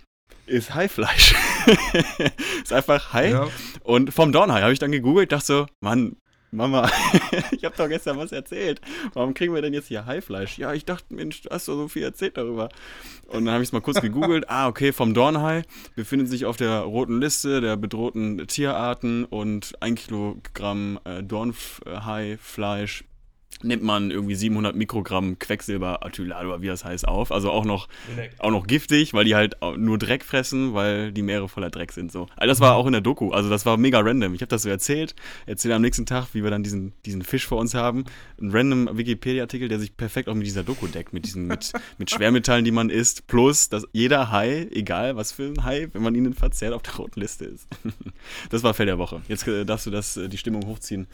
ist 0.46 0.76
Haifleisch. 0.76 1.34
ist 2.64 2.72
einfach 2.72 3.14
Hai. 3.14 3.32
Ja. 3.32 3.48
Und 3.84 4.14
vom 4.14 4.32
Dornhai 4.32 4.62
habe 4.62 4.74
ich 4.74 4.80
dann 4.80 4.92
gegoogelt, 4.92 5.32
dachte 5.32 5.46
so, 5.46 5.66
Mann, 5.82 6.18
Mama, 6.52 6.88
ich 7.52 7.66
habe 7.66 7.76
doch 7.76 7.88
gestern 7.88 8.18
was 8.18 8.32
erzählt. 8.32 8.80
Warum 9.14 9.34
kriegen 9.34 9.56
wir 9.56 9.62
denn 9.64 9.74
jetzt 9.74 9.88
hier 9.88 10.06
Haifleisch? 10.06 10.60
Ja, 10.60 10.74
ich 10.74 10.86
dachte, 10.86 11.14
Mensch, 11.14 11.42
du 11.42 11.50
hast 11.50 11.68
doch 11.68 11.76
so 11.76 11.88
viel 11.88 12.04
erzählt 12.04 12.38
darüber. 12.38 12.70
Und 13.28 13.46
dann 13.46 13.54
habe 13.54 13.64
ich 13.64 13.70
es 13.70 13.74
mal 13.74 13.82
kurz 13.82 14.02
gegoogelt. 14.02 14.50
Ah, 14.50 14.68
okay, 14.68 14.92
vom 14.92 15.16
Dornhai 15.16 15.64
befindet 15.96 16.28
sich 16.28 16.46
auf 16.46 16.58
der 16.58 16.82
roten 16.82 17.22
Liste 17.22 17.60
der 17.60 17.76
bedrohten 17.76 18.48
Tierarten 18.48 19.26
und 19.26 19.74
ein 19.82 19.96
Kilogramm 19.96 21.00
äh, 21.06 21.24
Dornhaifleisch 21.24 23.04
nimmt 23.64 23.84
man 23.84 24.12
irgendwie 24.12 24.36
700 24.36 24.76
Mikrogramm 24.76 25.38
Quecksilberatylat 25.40 26.46
oder 26.46 26.62
wie 26.62 26.68
das 26.68 26.86
heißt 26.86 27.08
auf. 27.08 27.32
Also 27.32 27.52
auch 27.52 27.66
noch, 27.66 27.88
auch 28.40 28.52
noch 28.52 28.68
giftig, 28.68 29.14
weil 29.14 29.26
die 29.26 29.36
halt 29.36 29.58
nur 29.78 29.98
Dreck 29.98 30.24
fressen, 30.24 30.74
weil 30.74 31.12
die 31.12 31.22
Meere 31.22 31.50
voller 31.50 31.70
Dreck 31.70 31.92
sind. 31.92 32.12
So. 32.12 32.28
Also 32.36 32.48
das 32.48 32.60
war 32.60 32.76
auch 32.76 32.86
in 32.86 32.94
der 32.94 33.02
Doku. 33.02 33.32
Also 33.32 33.50
das 33.50 33.66
war 33.66 33.78
mega 33.78 34.00
random. 34.00 34.34
Ich 34.34 34.42
habe 34.42 34.50
das 34.50 34.64
so 34.64 34.70
erzählt, 34.70 35.16
erzähle 35.46 35.76
am 35.76 35.82
nächsten 35.82 36.06
Tag, 36.06 36.28
wie 36.34 36.44
wir 36.44 36.52
dann 36.52 36.64
diesen, 36.64 36.94
diesen 37.06 37.22
Fisch 37.22 37.48
vor 37.48 37.60
uns 37.60 37.74
haben. 37.74 38.06
Ein 38.42 38.52
random 38.52 38.98
Wikipedia-Artikel, 38.98 39.68
der 39.68 39.80
sich 39.80 39.96
perfekt 39.96 40.30
auch 40.30 40.36
mit 40.36 40.46
dieser 40.46 40.64
Doku 40.64 40.88
deckt, 40.88 41.14
mit 41.14 41.26
diesen, 41.26 41.48
mit, 41.48 41.72
mit 41.98 42.10
Schwermetallen, 42.10 42.64
die 42.64 42.72
man 42.72 42.90
isst, 42.90 43.28
plus, 43.28 43.70
dass 43.70 43.86
jeder 43.92 44.32
Hai, 44.32 44.68
egal 44.72 45.16
was 45.16 45.32
für 45.32 45.44
ein 45.44 45.64
Hai, 45.64 45.90
wenn 45.94 46.02
man 46.02 46.16
ihn 46.16 46.34
verzehrt, 46.34 46.74
auf 46.74 46.82
der 46.82 46.96
roten 46.96 47.20
Liste 47.20 47.46
ist. 47.46 47.68
Das 48.50 48.64
war 48.64 48.74
Fell 48.74 48.86
der 48.86 48.98
Woche. 48.98 49.22
Jetzt 49.28 49.48
äh, 49.48 49.66
darfst 49.66 49.86
du 49.86 49.92
das, 49.92 50.18
äh, 50.18 50.28
die 50.28 50.38
Stimmung 50.38 50.66
hochziehen. 50.66 51.08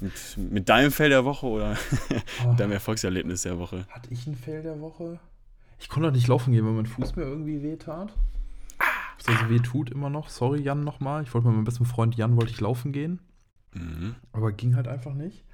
Mit, 0.00 0.12
mit 0.50 0.68
deinem 0.68 0.92
Fell 0.92 1.08
der 1.08 1.24
Woche 1.24 1.46
oder 1.46 1.76
Oh, 2.46 2.54
deinem 2.54 2.72
Erfolgserlebnis 2.72 3.42
der 3.42 3.58
Woche. 3.58 3.86
hatte 3.88 4.12
ich 4.12 4.26
einen 4.26 4.36
Fail 4.36 4.62
der 4.62 4.80
Woche? 4.80 5.18
Ich 5.78 5.88
konnte 5.88 6.08
doch 6.08 6.14
nicht 6.14 6.28
laufen 6.28 6.52
gehen, 6.52 6.64
weil 6.64 6.72
mein 6.72 6.86
Fuß 6.86 7.16
mir 7.16 7.22
irgendwie 7.22 7.62
wehtat. 7.62 8.12
Also 9.26 9.50
weh 9.50 9.58
tut 9.58 9.90
immer 9.90 10.10
noch. 10.10 10.28
Sorry, 10.28 10.60
Jan, 10.60 10.84
nochmal. 10.84 11.22
Ich 11.22 11.34
wollte 11.34 11.48
mit 11.48 11.56
meinem 11.56 11.64
besten 11.64 11.84
Freund 11.84 12.16
Jan 12.16 12.36
wollte 12.36 12.52
ich 12.52 12.60
laufen 12.60 12.92
gehen. 12.92 13.20
Mhm. 13.74 14.14
Aber 14.32 14.52
ging 14.52 14.76
halt 14.76 14.88
einfach 14.88 15.14
nicht. 15.14 15.44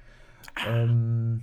Ähm, 0.67 1.41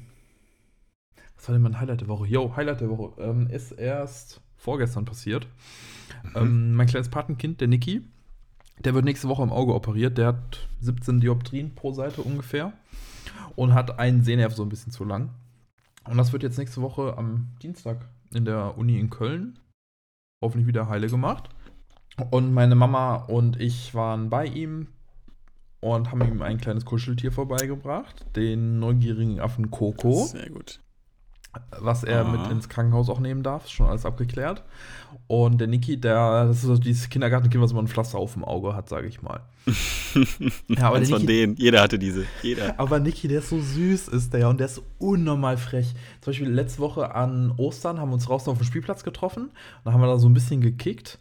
was 1.37 1.49
war 1.49 1.55
denn 1.55 1.63
mein 1.63 1.81
Highlight 1.81 2.01
der 2.01 2.09
Woche? 2.09 2.27
Yo, 2.27 2.55
Highlight 2.57 2.81
der 2.81 2.91
Woche. 2.91 3.21
Ähm, 3.21 3.49
ist 3.49 3.73
erst 3.73 4.41
vorgestern 4.57 5.05
passiert. 5.05 5.47
Ähm, 6.35 6.75
mein 6.75 6.87
kleines 6.87 7.09
Patenkind, 7.09 7.61
der 7.61 7.69
Niki, 7.69 8.03
der 8.79 8.95
wird 8.95 9.05
nächste 9.05 9.29
Woche 9.29 9.43
im 9.43 9.51
Auge 9.51 9.75
operiert. 9.75 10.17
Der 10.19 10.29
hat 10.29 10.69
17 10.81 11.21
Dioptrien 11.21 11.75
pro 11.75 11.93
Seite 11.93 12.23
ungefähr. 12.23 12.73
Und 13.57 13.75
hat 13.75 13.99
einen 13.99 14.23
Sehnerv 14.23 14.55
so 14.55 14.63
ein 14.63 14.69
bisschen 14.69 14.93
zu 14.93 15.05
lang. 15.05 15.31
Und 16.09 16.17
das 16.17 16.33
wird 16.33 16.43
jetzt 16.43 16.59
nächste 16.59 16.83
Woche 16.83 17.17
am 17.17 17.49
Dienstag 17.63 18.09
in 18.35 18.45
der 18.45 18.77
Uni 18.77 18.99
in 18.99 19.11
Köln 19.11 19.59
hoffentlich 20.43 20.67
wieder 20.67 20.89
heile 20.89 21.07
gemacht. 21.07 21.49
Und 22.31 22.53
meine 22.53 22.75
Mama 22.75 23.15
und 23.15 23.59
ich 23.59 23.95
waren 23.95 24.29
bei 24.29 24.45
ihm 24.45 24.89
und 25.81 26.11
haben 26.11 26.21
ihm 26.23 26.43
ein 26.43 26.59
kleines 26.59 26.85
Kuscheltier 26.85 27.33
vorbeigebracht, 27.33 28.27
den 28.37 28.79
neugierigen 28.79 29.41
Affen 29.41 29.71
Coco, 29.71 30.27
Sehr 30.27 30.51
gut. 30.51 30.81
Was 31.79 32.03
er 32.05 32.23
Aha. 32.23 32.33
mit 32.33 32.51
ins 32.51 32.69
Krankenhaus 32.69 33.09
auch 33.09 33.21
nehmen 33.21 33.43
darf, 33.43 33.65
ist 33.65 33.73
schon 33.73 33.87
alles 33.87 34.07
abgeklärt. 34.07 34.63
Und 35.27 35.61
der 35.61 35.69
Niki, 35.69 36.01
der, 36.01 36.47
das 36.47 36.59
ist 36.59 36.63
so 36.63 36.77
dieses 36.77 37.09
Kindergartenkind, 37.09 37.63
was 37.63 37.73
immer 37.73 37.83
ein 37.83 37.89
Pflaster 37.89 38.19
auf 38.19 38.35
dem 38.35 38.45
Auge 38.45 38.75
hat, 38.75 38.89
sage 38.89 39.07
ich 39.07 39.23
mal. 39.23 39.41
Ja, 40.69 40.89
aber 40.89 40.97
Eins 40.97 41.09
von 41.09 41.27
denen. 41.27 41.57
Jeder 41.57 41.81
hatte 41.81 41.99
diese. 41.99 42.25
Jeder. 42.43 42.79
aber 42.79 43.01
Niki, 43.01 43.29
der 43.29 43.39
ist 43.39 43.49
so 43.49 43.61
süß, 43.61 44.09
ist 44.09 44.35
der 44.35 44.49
und 44.49 44.59
der 44.61 44.67
ist 44.67 44.83
unnormal 44.99 45.57
frech. 45.57 45.95
Zum 46.21 46.33
Beispiel 46.33 46.51
letzte 46.51 46.81
Woche 46.81 47.15
an 47.15 47.53
Ostern 47.57 47.99
haben 47.99 48.11
wir 48.11 48.15
uns 48.15 48.27
draußen 48.27 48.51
auf 48.51 48.59
dem 48.59 48.67
Spielplatz 48.67 49.05
getroffen. 49.05 49.45
Und 49.45 49.53
dann 49.85 49.95
haben 49.95 50.01
wir 50.01 50.09
da 50.09 50.19
so 50.19 50.29
ein 50.29 50.35
bisschen 50.35 50.61
gekickt. 50.61 51.19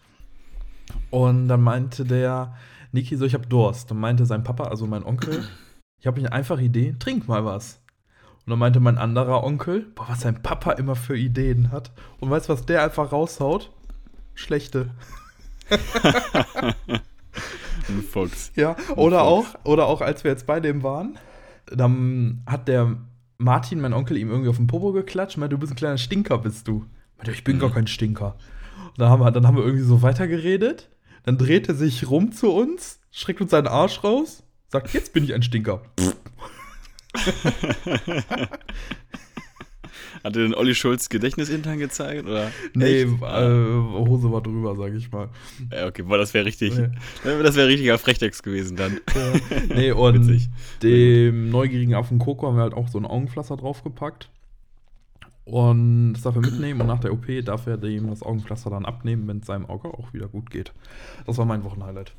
Und 1.09 1.47
dann 1.47 1.61
meinte 1.61 2.03
der 2.03 2.55
Niki 2.91 3.15
so, 3.15 3.25
ich 3.25 3.33
habe 3.33 3.47
Durst. 3.47 3.91
Dann 3.91 4.00
meinte 4.00 4.25
sein 4.25 4.43
Papa, 4.43 4.65
also 4.65 4.88
mein 4.88 5.03
Onkel, 5.03 5.45
ich 6.00 6.07
habe 6.07 6.19
eine 6.19 6.31
einfache 6.31 6.63
Idee, 6.63 6.95
trink 7.00 7.27
mal 7.27 7.45
was. 7.45 7.80
Und 8.51 8.55
dann 8.55 8.60
meinte 8.60 8.81
mein 8.81 8.98
anderer 8.98 9.46
Onkel, 9.46 9.86
boah, 9.96 10.10
was 10.10 10.20
sein 10.20 10.43
Papa 10.43 10.74
immer 10.74 10.98
für 10.98 11.15
Ideen 11.17 11.72
hat. 11.72 11.93
Und 12.20 12.29
weißt 12.29 12.50
du, 12.50 12.53
was 12.53 12.65
der 12.65 12.84
einfach 12.84 13.13
raushaut? 13.13 13.72
Schlechte. 14.34 14.89
Ein 17.88 18.03
Fuchs. 18.12 18.51
Ja, 18.58 18.75
oder 18.98 19.22
auch, 19.22 19.46
Fuchs. 19.46 19.65
oder 19.65 19.88
auch, 19.88 20.01
als 20.01 20.25
wir 20.25 20.31
jetzt 20.31 20.48
bei 20.48 20.60
dem 20.60 20.84
waren, 20.84 21.17
dann 21.67 22.43
hat 22.46 22.67
der 22.67 22.98
Martin, 23.38 23.79
mein 23.79 23.93
Onkel, 23.93 24.17
ihm 24.17 24.29
irgendwie 24.29 24.50
auf 24.50 24.58
den 24.58 24.67
Popo 24.67 24.91
geklatscht, 24.91 25.38
meinte, 25.38 25.55
du 25.55 25.60
bist 25.62 25.72
ein 25.72 25.77
kleiner 25.77 25.98
Stinker, 25.98 26.38
bist 26.38 26.67
du. 26.67 26.84
Meinte, 27.15 27.31
ich 27.31 27.46
bin 27.46 27.58
gar 27.58 27.72
kein 27.72 27.88
Stinker. 27.88 28.36
Und 28.89 29.00
dann 29.00 29.08
haben, 29.08 29.22
wir, 29.22 29.31
dann 29.31 29.48
haben 29.48 29.55
wir 29.55 29.63
irgendwie 29.63 29.86
so 29.86 30.01
weitergeredet. 30.01 30.89
Dann 31.24 31.38
dreht 31.38 31.70
er 31.70 31.75
sich 31.75 32.10
rum 32.10 32.34
zu 32.34 32.51
uns, 32.51 33.00
schreckt 33.12 33.39
uns 33.39 33.51
seinen 33.51 33.67
Arsch 33.67 34.03
raus, 34.03 34.43
sagt, 34.67 34.93
jetzt 34.93 35.13
bin 35.13 35.24
ich 35.24 35.34
ein 35.34 35.41
Stinker. 35.41 35.84
Hat 40.24 40.36
dir 40.36 40.44
denn 40.44 40.53
Olli 40.53 40.75
Schulz 40.75 41.10
Gedächtnisintern 41.10 41.80
gezeigt? 41.80 42.27
Oder? 42.27 42.51
Nee, 42.75 43.01
äh, 43.01 43.08
Ah. 43.24 44.06
Hose 44.08 44.32
war 44.32 44.41
drüber, 44.41 44.75
sag 44.75 44.94
ich 44.94 45.12
mal. 45.12 45.30
Ja, 45.72 45.88
okay, 45.88 46.03
boah, 46.03 46.18
das 46.18 46.34
wäre 46.34 46.46
richtig. 46.46 46.75
Nee. 46.77 46.89
Das 47.24 47.56
wäre 47.56 47.68
richtiger 47.68 47.98
Frechtex 47.98 48.44
gewesen 48.44 48.77
dann. 48.77 49.00
Ja. 49.15 49.34
Nee, 49.75 49.91
und 49.94 50.27
Witzig. 50.27 50.50
dem 50.84 51.50
neugierigen 51.50 51.96
Affen 51.96 52.20
Coco 52.20 52.48
haben 52.48 52.56
wir 52.58 52.62
halt 52.63 52.74
auch 52.75 52.88
so 52.88 53.00
ein 53.00 53.06
Augenpflaster 53.06 53.58
draufgepackt. 53.58 54.30
Und 55.44 56.13
das 56.13 56.22
darf 56.22 56.36
er 56.36 56.41
mitnehmen 56.41 56.82
und 56.82 56.88
nach 56.88 57.00
der 57.00 57.13
OP 57.13 57.25
darf 57.44 57.65
er 57.65 57.77
dem 57.77 58.08
das 58.10 58.22
Augenpflaster 58.22 58.70
dann 58.70 58.86
abnehmen, 58.86 59.27
wenn 59.27 59.39
es 59.39 59.48
seinem 59.48 59.65
Auge 59.65 59.88
auch 59.89 60.13
wieder 60.13 60.27
gut 60.27 60.51
geht. 60.51 60.72
Das 61.25 61.38
war 61.39 61.46
mein 61.46 61.63
Wochenhighlight. 61.63 62.13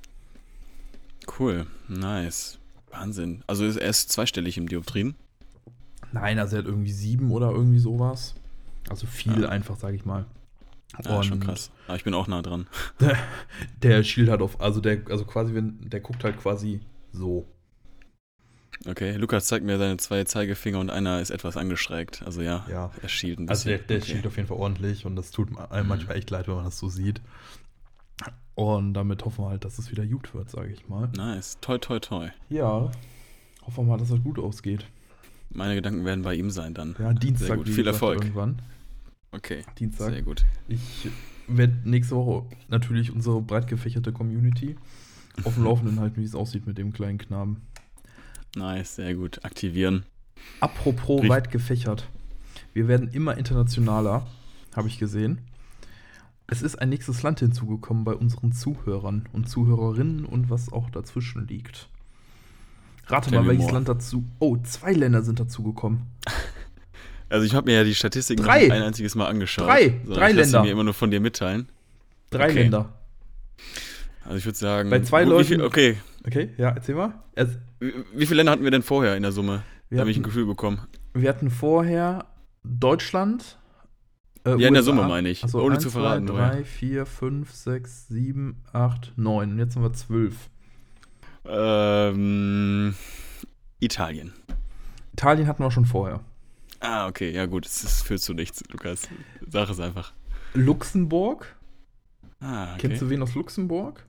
Cool, 1.38 1.66
nice. 1.88 2.58
Wahnsinn. 2.92 3.42
Also 3.46 3.64
ist 3.64 3.76
er 3.76 3.88
ist 3.88 4.10
zweistellig 4.12 4.56
im 4.58 4.68
Dioptrien. 4.68 5.14
Nein, 6.12 6.38
also 6.38 6.56
er 6.56 6.60
hat 6.62 6.66
irgendwie 6.66 6.92
sieben 6.92 7.30
oder 7.30 7.50
irgendwie 7.50 7.78
sowas. 7.78 8.34
Also 8.88 9.06
viel 9.06 9.42
Ja. 9.42 9.48
einfach, 9.48 9.76
sag 9.78 9.94
ich 9.94 10.04
mal. 10.04 10.26
Ja, 11.04 11.22
schon 11.22 11.40
krass. 11.40 11.70
Aber 11.86 11.96
ich 11.96 12.04
bin 12.04 12.12
auch 12.12 12.26
nah 12.28 12.42
dran. 12.42 12.66
Der 13.82 14.02
schielt 14.04 14.28
halt 14.28 14.42
auf, 14.42 14.60
also 14.60 14.80
der, 14.82 15.00
also 15.08 15.24
quasi, 15.24 15.54
wenn, 15.54 15.78
der 15.88 16.00
guckt 16.00 16.22
halt 16.22 16.38
quasi 16.38 16.80
so. 17.12 17.46
Okay, 18.86 19.12
Lukas 19.16 19.46
zeigt 19.46 19.64
mir 19.64 19.78
seine 19.78 19.96
zwei 19.96 20.24
Zeigefinger 20.24 20.80
und 20.80 20.90
einer 20.90 21.20
ist 21.20 21.30
etwas 21.30 21.56
angeschrägt. 21.56 22.22
Also 22.26 22.42
ja, 22.42 22.66
Ja. 22.68 22.90
er 23.00 23.08
schielt 23.08 23.38
ein 23.38 23.48
Also 23.48 23.64
bisschen. 23.70 23.78
der, 23.78 23.86
der 23.86 23.96
okay. 24.02 24.06
schielt 24.12 24.26
auf 24.26 24.36
jeden 24.36 24.48
Fall 24.48 24.58
ordentlich 24.58 25.06
und 25.06 25.16
das 25.16 25.30
tut 25.30 25.48
einem 25.70 25.84
Mhm. 25.84 25.88
manchmal 25.88 26.16
echt 26.16 26.28
leid, 26.30 26.46
wenn 26.48 26.56
man 26.56 26.64
das 26.64 26.78
so 26.78 26.88
sieht. 26.88 27.20
Und 28.54 28.94
damit 28.94 29.24
hoffen 29.24 29.44
wir 29.44 29.50
halt, 29.50 29.64
dass 29.64 29.78
es 29.78 29.90
wieder 29.90 30.06
gut 30.06 30.34
wird, 30.34 30.50
sage 30.50 30.72
ich 30.72 30.88
mal. 30.88 31.08
Nice. 31.16 31.58
Toi, 31.60 31.78
toi, 31.78 31.98
toi. 32.00 32.28
Ja, 32.50 32.90
hoffen 33.64 33.76
wir 33.76 33.82
mal, 33.84 33.96
dass 33.98 34.10
es 34.10 34.22
gut 34.22 34.38
ausgeht. 34.38 34.86
Meine 35.50 35.74
Gedanken 35.74 36.04
werden 36.04 36.22
bei 36.22 36.34
ihm 36.34 36.50
sein 36.50 36.74
dann. 36.74 36.94
Ja, 36.98 37.12
Dienstag, 37.12 37.46
Sehr 37.48 37.56
gut. 37.56 37.66
wie 37.68 37.72
Viel 37.72 37.86
Erfolg. 37.86 38.20
irgendwann. 38.22 38.60
Okay, 39.32 39.64
Dienstag. 39.78 40.10
sehr 40.12 40.22
gut. 40.22 40.44
Ich 40.68 41.08
werde 41.48 41.74
nächste 41.84 42.14
Woche 42.16 42.44
natürlich 42.68 43.10
unsere 43.10 43.40
breit 43.40 43.66
gefächerte 43.66 44.12
Community 44.12 44.76
auf 45.44 45.54
dem 45.54 45.64
Laufenden 45.64 46.00
halten, 46.00 46.20
wie 46.20 46.24
es 46.24 46.34
aussieht 46.34 46.66
mit 46.66 46.76
dem 46.78 46.92
kleinen 46.92 47.16
Knaben. 47.18 47.62
Nice, 48.54 48.96
sehr 48.96 49.14
gut. 49.14 49.42
Aktivieren. 49.44 50.04
Apropos 50.60 51.20
Richt- 51.22 51.30
weit 51.30 51.50
gefächert. 51.50 52.08
Wir 52.74 52.88
werden 52.88 53.08
immer 53.12 53.36
internationaler, 53.38 54.26
habe 54.76 54.88
ich 54.88 54.98
gesehen. 54.98 55.38
Es 56.52 56.60
ist 56.60 56.76
ein 56.76 56.90
nächstes 56.90 57.22
Land 57.22 57.40
hinzugekommen 57.40 58.04
bei 58.04 58.12
unseren 58.14 58.52
Zuhörern 58.52 59.26
und 59.32 59.48
Zuhörerinnen 59.48 60.26
und 60.26 60.50
was 60.50 60.70
auch 60.70 60.90
dazwischen 60.90 61.48
liegt. 61.48 61.88
Rate 63.06 63.30
Tell 63.30 63.40
mal, 63.40 63.48
welches 63.48 63.62
more. 63.62 63.72
Land 63.72 63.88
dazu. 63.88 64.22
Oh, 64.38 64.58
zwei 64.62 64.92
Länder 64.92 65.22
sind 65.22 65.40
dazugekommen. 65.40 66.02
Also 67.30 67.46
ich 67.46 67.54
habe 67.54 67.70
mir 67.70 67.78
ja 67.78 67.84
die 67.84 67.94
Statistiken 67.94 68.42
Drei. 68.44 68.70
ein 68.70 68.82
einziges 68.82 69.14
Mal 69.14 69.26
angeschaut. 69.26 69.66
Drei. 69.66 69.98
sondern 70.04 70.14
Drei 70.18 70.30
ich 70.32 70.36
Länder. 70.36 70.62
mir 70.64 70.70
immer 70.72 70.84
nur 70.84 70.92
von 70.92 71.10
dir 71.10 71.18
mitteilen. 71.18 71.66
Drei 72.28 72.50
Okay. 72.50 72.62
Länder. 72.64 72.92
Also 74.26 74.36
ich 74.36 74.44
würde 74.44 74.58
sagen. 74.58 74.90
Bei 74.90 75.00
zwei 75.00 75.24
Leuten- 75.24 75.48
viel, 75.48 75.62
okay. 75.62 75.96
Okay, 76.26 76.50
ja, 76.58 76.68
erzähl 76.72 76.94
mal. 76.94 77.14
Es, 77.34 77.48
Wie, 77.80 77.90
wie 78.14 78.26
viele 78.26 78.36
Länder 78.36 78.52
hatten 78.52 78.64
wir 78.64 78.70
denn 78.70 78.82
vorher 78.82 79.16
in 79.16 79.22
der 79.22 79.32
Summe? 79.32 79.62
wir, 79.88 79.96
Da 79.96 80.00
habe 80.02 80.10
ich 80.10 80.18
ein 80.18 80.22
Gefühl 80.22 80.44
bekommen. 80.44 80.80
wir 81.14 81.26
hatten 81.30 81.48
vorher 81.48 82.26
Deutschland. 82.64 83.56
Äh, 84.44 84.50
Ja, 84.50 84.68
in 84.68 84.74
der 84.74 84.82
USA. 84.82 84.82
Summe 84.82 85.08
meine 85.08 85.28
ich. 85.28 85.44
Achso, 85.44 85.60
Ohne 85.62 85.74
eins, 85.74 85.82
zu 85.82 85.90
verraten, 85.90 86.26
Zwei, 86.26 86.34
woher. 86.34 86.50
drei, 86.50 86.64
vier, 86.64 87.06
fünf, 87.06 87.52
sechs, 87.52 88.08
sieben, 88.08 88.56
acht, 88.72 89.12
neun. 89.16 89.52
Und 89.52 89.58
jetzt 89.58 89.76
haben 89.76 89.82
wir 89.82 89.92
zwölf. 89.92 90.50
Ähm, 91.44 92.94
Italien. 93.80 94.32
Italien 95.12 95.46
hatten 95.46 95.62
wir 95.62 95.70
schon 95.70 95.84
vorher. 95.86 96.20
Ah, 96.80 97.06
okay, 97.06 97.30
ja 97.30 97.46
gut, 97.46 97.64
das, 97.64 97.82
das 97.82 98.02
führt 98.02 98.20
zu 98.20 98.34
nichts, 98.34 98.62
Lukas. 98.70 99.08
Sag 99.46 99.68
es 99.70 99.78
einfach. 99.80 100.12
Luxemburg. 100.54 101.56
Ah, 102.40 102.72
okay. 102.74 102.88
Kennst 102.88 103.02
du 103.02 103.10
wen 103.10 103.22
aus 103.22 103.34
Luxemburg? 103.34 104.04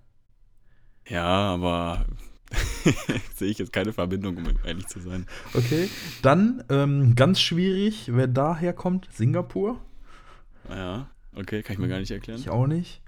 Ja, 1.07 1.25
aber 1.25 2.05
sehe 3.35 3.49
ich 3.49 3.57
jetzt 3.59 3.73
keine 3.73 3.93
Verbindung, 3.93 4.37
um 4.37 4.45
ehrlich 4.65 4.87
zu 4.87 4.99
sein. 5.01 5.27
Okay. 5.53 5.89
Dann 6.21 6.63
ähm, 6.69 7.15
ganz 7.15 7.41
schwierig, 7.41 8.09
wer 8.11 8.27
daher 8.27 8.73
kommt, 8.73 9.07
Singapur. 9.11 9.79
Ja, 10.69 11.07
okay, 11.35 11.61
kann 11.63 11.73
ich 11.73 11.79
mir 11.79 11.87
gar 11.87 11.99
nicht 11.99 12.11
erklären. 12.11 12.39
Ich 12.39 12.49
auch 12.49 12.67
nicht. 12.67 13.01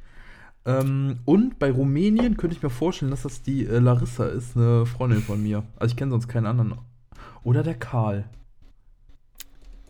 Ähm, 0.65 1.19
und 1.25 1.59
bei 1.59 1.71
Rumänien 1.71 2.37
könnte 2.37 2.55
ich 2.55 2.63
mir 2.63 2.69
vorstellen, 2.71 3.11
dass 3.11 3.21
das 3.21 3.43
die 3.43 3.65
äh, 3.65 3.79
Larissa 3.79 4.25
ist, 4.25 4.57
eine 4.57 4.85
Freundin 4.85 5.21
von 5.21 5.41
mir. 5.41 5.63
Also 5.77 5.93
ich 5.93 5.97
kenne 5.97 6.11
sonst 6.11 6.27
keinen 6.27 6.47
anderen. 6.47 6.75
Oder 7.43 7.61
der 7.61 7.75
Karl. 7.75 8.25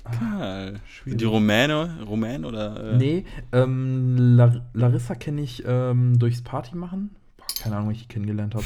Karl. 0.04 0.80
Schwierig. 0.86 1.12
Sind 1.12 1.22
die 1.22 1.26
Rumäne, 1.26 2.04
Rumänen 2.06 2.46
oder? 2.46 2.94
Äh, 2.94 2.98
Nee, 2.98 3.26
ähm, 3.54 4.36
Lar 4.36 4.66
Larissa 4.74 5.16
kenne 5.16 5.42
ich 5.42 5.64
ähm, 5.66 6.20
durchs 6.20 6.42
Party 6.42 6.76
machen. 6.76 7.16
Boah, 7.38 7.46
keine 7.62 7.78
Ahnung, 7.78 7.90
wie 7.90 7.94
ich 7.94 8.02
die 8.02 8.08
kennengelernt 8.08 8.56
habe. 8.56 8.66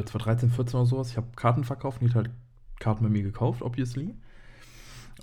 Äh, 0.00 0.04
2013, 0.04 0.50
14 0.50 0.78
oder 0.78 0.86
sowas. 0.86 1.10
Ich 1.10 1.16
habe 1.16 1.26
Karten 1.34 1.64
verkauft 1.64 2.00
und 2.00 2.06
die 2.08 2.10
hat 2.14 2.26
halt 2.26 2.30
Karten 2.78 3.02
bei 3.02 3.10
mir 3.10 3.22
gekauft, 3.22 3.62
obviously. 3.62 4.14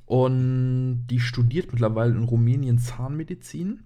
Und 0.06 1.08
die 1.08 1.20
studiert 1.20 1.72
mittlerweile 1.72 2.14
in 2.14 2.24
Rumänien 2.24 2.78
Zahnmedizin. 2.78 3.84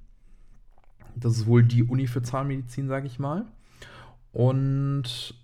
Das 1.15 1.37
ist 1.37 1.47
wohl 1.47 1.63
die 1.63 1.83
Uni 1.83 2.07
für 2.07 2.21
Zahnmedizin, 2.21 2.87
sage 2.87 3.07
ich 3.07 3.19
mal. 3.19 3.45
Und 4.33 5.35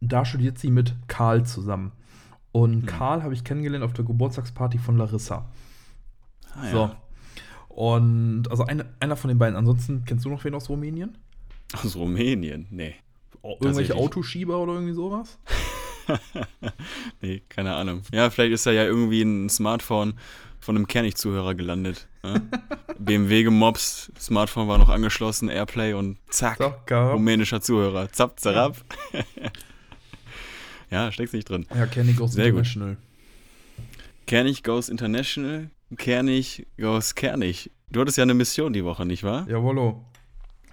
da 0.00 0.24
studiert 0.24 0.58
sie 0.58 0.70
mit 0.70 0.94
Karl 1.06 1.44
zusammen. 1.44 1.92
Und 2.52 2.82
Hm. 2.82 2.86
Karl 2.86 3.22
habe 3.22 3.34
ich 3.34 3.44
kennengelernt 3.44 3.84
auf 3.84 3.92
der 3.92 4.04
Geburtstagsparty 4.04 4.78
von 4.78 4.96
Larissa. 4.96 5.50
Ah, 6.54 6.64
ja. 6.66 6.70
So. 6.70 6.90
Und 7.74 8.44
also 8.50 8.64
eine, 8.64 8.86
einer 9.00 9.16
von 9.16 9.28
den 9.28 9.38
beiden. 9.38 9.56
Ansonsten 9.56 10.04
kennst 10.04 10.24
du 10.24 10.28
noch 10.28 10.44
wen 10.44 10.54
aus 10.54 10.68
Rumänien? 10.68 11.18
Aus 11.72 11.96
Rumänien? 11.96 12.66
Nee. 12.70 12.94
Irgendwelche 13.42 13.58
Tatsächlich. 13.88 13.96
Autoschieber 13.98 14.58
oder 14.58 14.74
irgendwie 14.74 14.94
sowas? 14.94 15.38
nee, 17.20 17.42
keine 17.48 17.74
Ahnung. 17.74 18.02
Ja, 18.12 18.30
vielleicht 18.30 18.52
ist 18.52 18.66
da 18.66 18.70
ja 18.70 18.84
irgendwie 18.84 19.22
ein 19.22 19.48
Smartphone 19.48 20.14
von 20.60 20.76
einem 20.76 20.86
Kernig-Zuhörer 20.86 21.54
gelandet. 21.54 22.08
Ne? 22.22 22.42
BMW 22.98 23.42
gemobst, 23.42 24.12
Smartphone 24.18 24.68
war 24.68 24.78
noch 24.78 24.88
angeschlossen, 24.88 25.48
Airplay 25.48 25.92
und 25.92 26.18
zack, 26.30 26.86
Karl. 26.86 27.12
rumänischer 27.12 27.60
Zuhörer. 27.60 28.10
Zapp, 28.12 28.40
zerab. 28.40 28.76
ja, 30.90 31.12
steckst 31.12 31.34
nicht 31.34 31.48
drin. 31.48 31.66
Ja, 31.74 31.86
Kenny 31.86 32.12
Goes 32.12 32.32
Sehr 32.32 32.50
gut. 32.50 32.60
International. 32.60 32.96
Kernig 34.26 34.62
goes 34.62 34.88
international, 34.88 35.68
Kernig 35.98 36.66
goes 36.78 37.14
Kernig. 37.14 37.70
Du 37.90 38.00
hattest 38.00 38.16
ja 38.16 38.22
eine 38.22 38.32
Mission 38.32 38.72
die 38.72 38.82
Woche, 38.84 39.04
nicht 39.04 39.22
wahr? 39.22 39.46
Jawollo. 39.48 40.02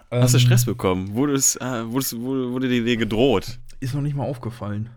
Hast 0.09 0.33
du 0.33 0.37
Ähm, 0.37 0.41
Stress 0.45 0.65
bekommen? 0.65 1.13
Wurde, 1.13 1.33
es, 1.33 1.57
äh, 1.57 1.85
wurde, 1.85 1.99
es, 1.99 2.17
wurde, 2.17 2.51
wurde 2.51 2.69
dir 2.69 2.97
gedroht? 2.97 3.59
Ist 3.81 3.93
noch 3.93 4.01
nicht 4.01 4.15
mal 4.15 4.23
aufgefallen. 4.23 4.89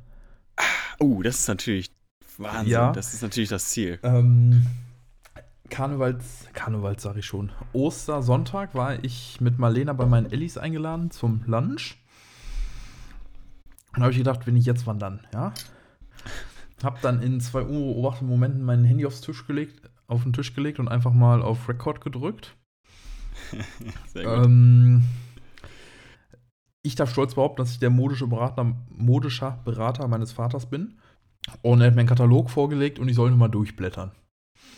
Uh, 1.01 1.23
das 1.23 1.41
ist 1.41 1.49
natürlich 1.49 1.91
Wahnsinn. 2.39 2.73
Ja. 2.73 2.93
Das 2.93 3.15
ist 3.15 3.23
natürlich 3.23 3.49
das 3.49 3.69
Ziel. 3.69 3.99
Ähm, 4.03 4.67
Karnevals, 5.71 6.47
Karnevals 6.53 7.03
sage 7.03 7.21
ich 7.21 7.27
schon. 7.27 7.53
Ostersonntag 7.73 8.75
war 8.75 9.03
ich 9.03 9.41
mit 9.41 9.59
Marlena 9.59 9.93
bei 9.93 10.07
meinen 10.07 10.31
Ellis 10.31 10.59
eingeladen 10.59 11.11
zum 11.11 11.43
Lunch. 11.47 11.97
Und 13.95 14.03
habe 14.03 14.13
ich 14.13 14.19
gedacht, 14.19 14.47
wenn 14.47 14.57
ich 14.57 14.67
jetzt, 14.67 14.87
wann 14.87 14.99
dann, 14.99 15.21
ja? 15.33 15.53
Hab 16.83 17.01
dann 17.01 17.23
in 17.23 17.41
zwei 17.41 17.63
unbeobachteten 17.63 18.29
Momenten 18.29 18.65
mein 18.65 18.85
Handy 18.85 19.07
aufs 19.07 19.21
Tisch 19.21 19.47
gelegt, 19.47 19.89
auf 20.07 20.25
den 20.25 20.33
Tisch 20.33 20.55
gelegt 20.55 20.81
und 20.81 20.89
einfach 20.89 21.13
mal 21.13 21.43
auf 21.43 21.69
Record 21.69 22.01
gedrückt. 22.01 22.57
Sehr 24.13 24.25
gut. 24.25 24.47
Ähm, 24.47 25.05
ich 26.85 26.95
darf 26.95 27.11
stolz 27.11 27.35
behaupten, 27.35 27.63
dass 27.63 27.73
ich 27.73 27.79
der 27.79 27.91
modische 27.91 28.27
Berater, 28.27 28.77
modischer 28.91 29.59
Berater 29.65 30.07
meines 30.07 30.33
Vaters 30.33 30.67
bin. 30.67 30.99
Und 31.63 31.81
er 31.81 31.89
hat 31.89 31.95
mir 31.95 32.01
einen 32.01 32.09
Katalog 32.09 32.51
vorgelegt 32.51 32.99
und 32.99 33.09
ich 33.09 33.17
soll 33.17 33.31
nur 33.31 33.39
mal 33.39 33.49
durchblättern. 33.49 34.13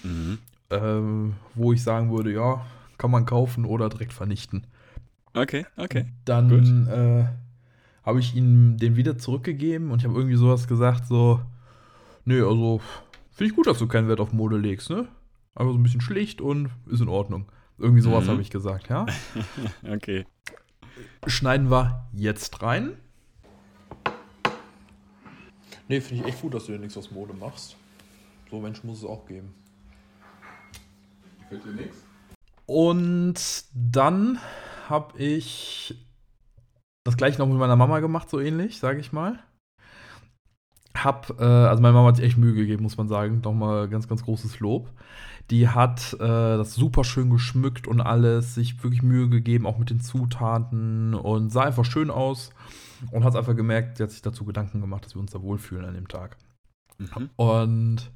Mhm. 0.04 0.38
Ähm, 0.70 1.34
wo 1.54 1.72
ich 1.72 1.82
sagen 1.82 2.10
würde, 2.10 2.32
ja, 2.32 2.64
kann 2.96 3.10
man 3.10 3.26
kaufen 3.26 3.64
oder 3.64 3.88
direkt 3.88 4.12
vernichten. 4.12 4.66
Okay, 5.34 5.66
okay. 5.76 6.06
Dann 6.24 6.86
äh, 6.88 7.26
habe 8.04 8.20
ich 8.20 8.34
ihm 8.36 8.76
den 8.78 8.96
wieder 8.96 9.18
zurückgegeben 9.18 9.90
und 9.90 9.98
ich 10.00 10.04
habe 10.08 10.16
irgendwie 10.16 10.36
sowas 10.36 10.66
gesagt, 10.68 11.06
so, 11.06 11.40
nö, 12.24 12.48
also 12.48 12.80
finde 13.32 13.50
ich 13.50 13.56
gut, 13.56 13.66
dass 13.66 13.78
du 13.78 13.86
keinen 13.88 14.08
Wert 14.08 14.20
auf 14.20 14.32
Mode 14.32 14.56
legst, 14.58 14.90
ne? 14.90 15.08
Einfach 15.54 15.72
so 15.72 15.78
ein 15.78 15.82
bisschen 15.82 16.00
schlicht 16.00 16.40
und 16.40 16.70
ist 16.86 17.00
in 17.00 17.08
Ordnung. 17.08 17.46
Irgendwie 17.78 18.00
sowas 18.02 18.24
Mhm. 18.26 18.30
habe 18.30 18.42
ich 18.42 18.50
gesagt, 18.50 18.88
ja. 18.88 19.06
Okay. 19.88 20.24
Schneiden 21.26 21.70
wir 21.70 22.08
jetzt 22.12 22.62
rein. 22.62 22.96
Nee, 25.88 26.00
finde 26.00 26.24
ich 26.24 26.32
echt 26.32 26.42
gut, 26.42 26.54
dass 26.54 26.66
du 26.66 26.72
dir 26.72 26.78
nichts 26.78 26.96
aus 26.96 27.10
Mode 27.10 27.32
machst. 27.34 27.76
So 28.50 28.60
Mensch 28.60 28.82
muss 28.82 28.98
es 28.98 29.04
auch 29.04 29.26
geben. 29.26 29.54
Gefällt 31.40 31.64
dir 31.64 31.82
nichts? 31.82 31.98
Und 32.66 33.64
dann 33.72 34.40
habe 34.88 35.18
ich 35.18 35.94
das 37.04 37.16
gleiche 37.16 37.38
noch 37.38 37.46
mit 37.46 37.56
meiner 37.56 37.76
Mama 37.76 38.00
gemacht, 38.00 38.28
so 38.28 38.40
ähnlich, 38.40 38.78
sage 38.78 38.98
ich 38.98 39.12
mal. 39.12 39.38
hab, 40.96 41.38
äh, 41.38 41.44
also 41.44 41.80
meine 41.80 41.94
Mama 41.94 42.08
hat 42.08 42.16
sich 42.16 42.24
echt 42.24 42.38
Mühe 42.38 42.54
gegeben, 42.54 42.82
muss 42.82 42.96
man 42.96 43.08
sagen. 43.08 43.40
Nochmal 43.44 43.88
ganz, 43.88 44.08
ganz 44.08 44.24
großes 44.24 44.58
Lob. 44.58 44.90
Die 45.50 45.68
hat 45.68 46.14
äh, 46.14 46.18
das 46.18 46.74
super 46.74 47.04
schön 47.04 47.30
geschmückt 47.30 47.86
und 47.86 48.00
alles, 48.00 48.54
sich 48.54 48.82
wirklich 48.82 49.02
Mühe 49.02 49.28
gegeben, 49.28 49.66
auch 49.66 49.78
mit 49.78 49.90
den 49.90 50.00
Zutaten 50.00 51.14
und 51.14 51.50
sah 51.50 51.62
einfach 51.62 51.84
schön 51.84 52.10
aus 52.10 52.50
und 53.12 53.24
hat 53.24 53.36
einfach 53.36 53.54
gemerkt, 53.54 53.96
sie 53.98 54.02
hat 54.02 54.10
sich 54.10 54.22
dazu 54.22 54.44
Gedanken 54.44 54.80
gemacht, 54.80 55.04
dass 55.04 55.14
wir 55.14 55.20
uns 55.20 55.32
da 55.32 55.40
wohlfühlen 55.40 55.84
an 55.84 55.94
dem 55.94 56.08
Tag. 56.08 56.36
Mhm. 56.98 57.30
Und 57.36 58.10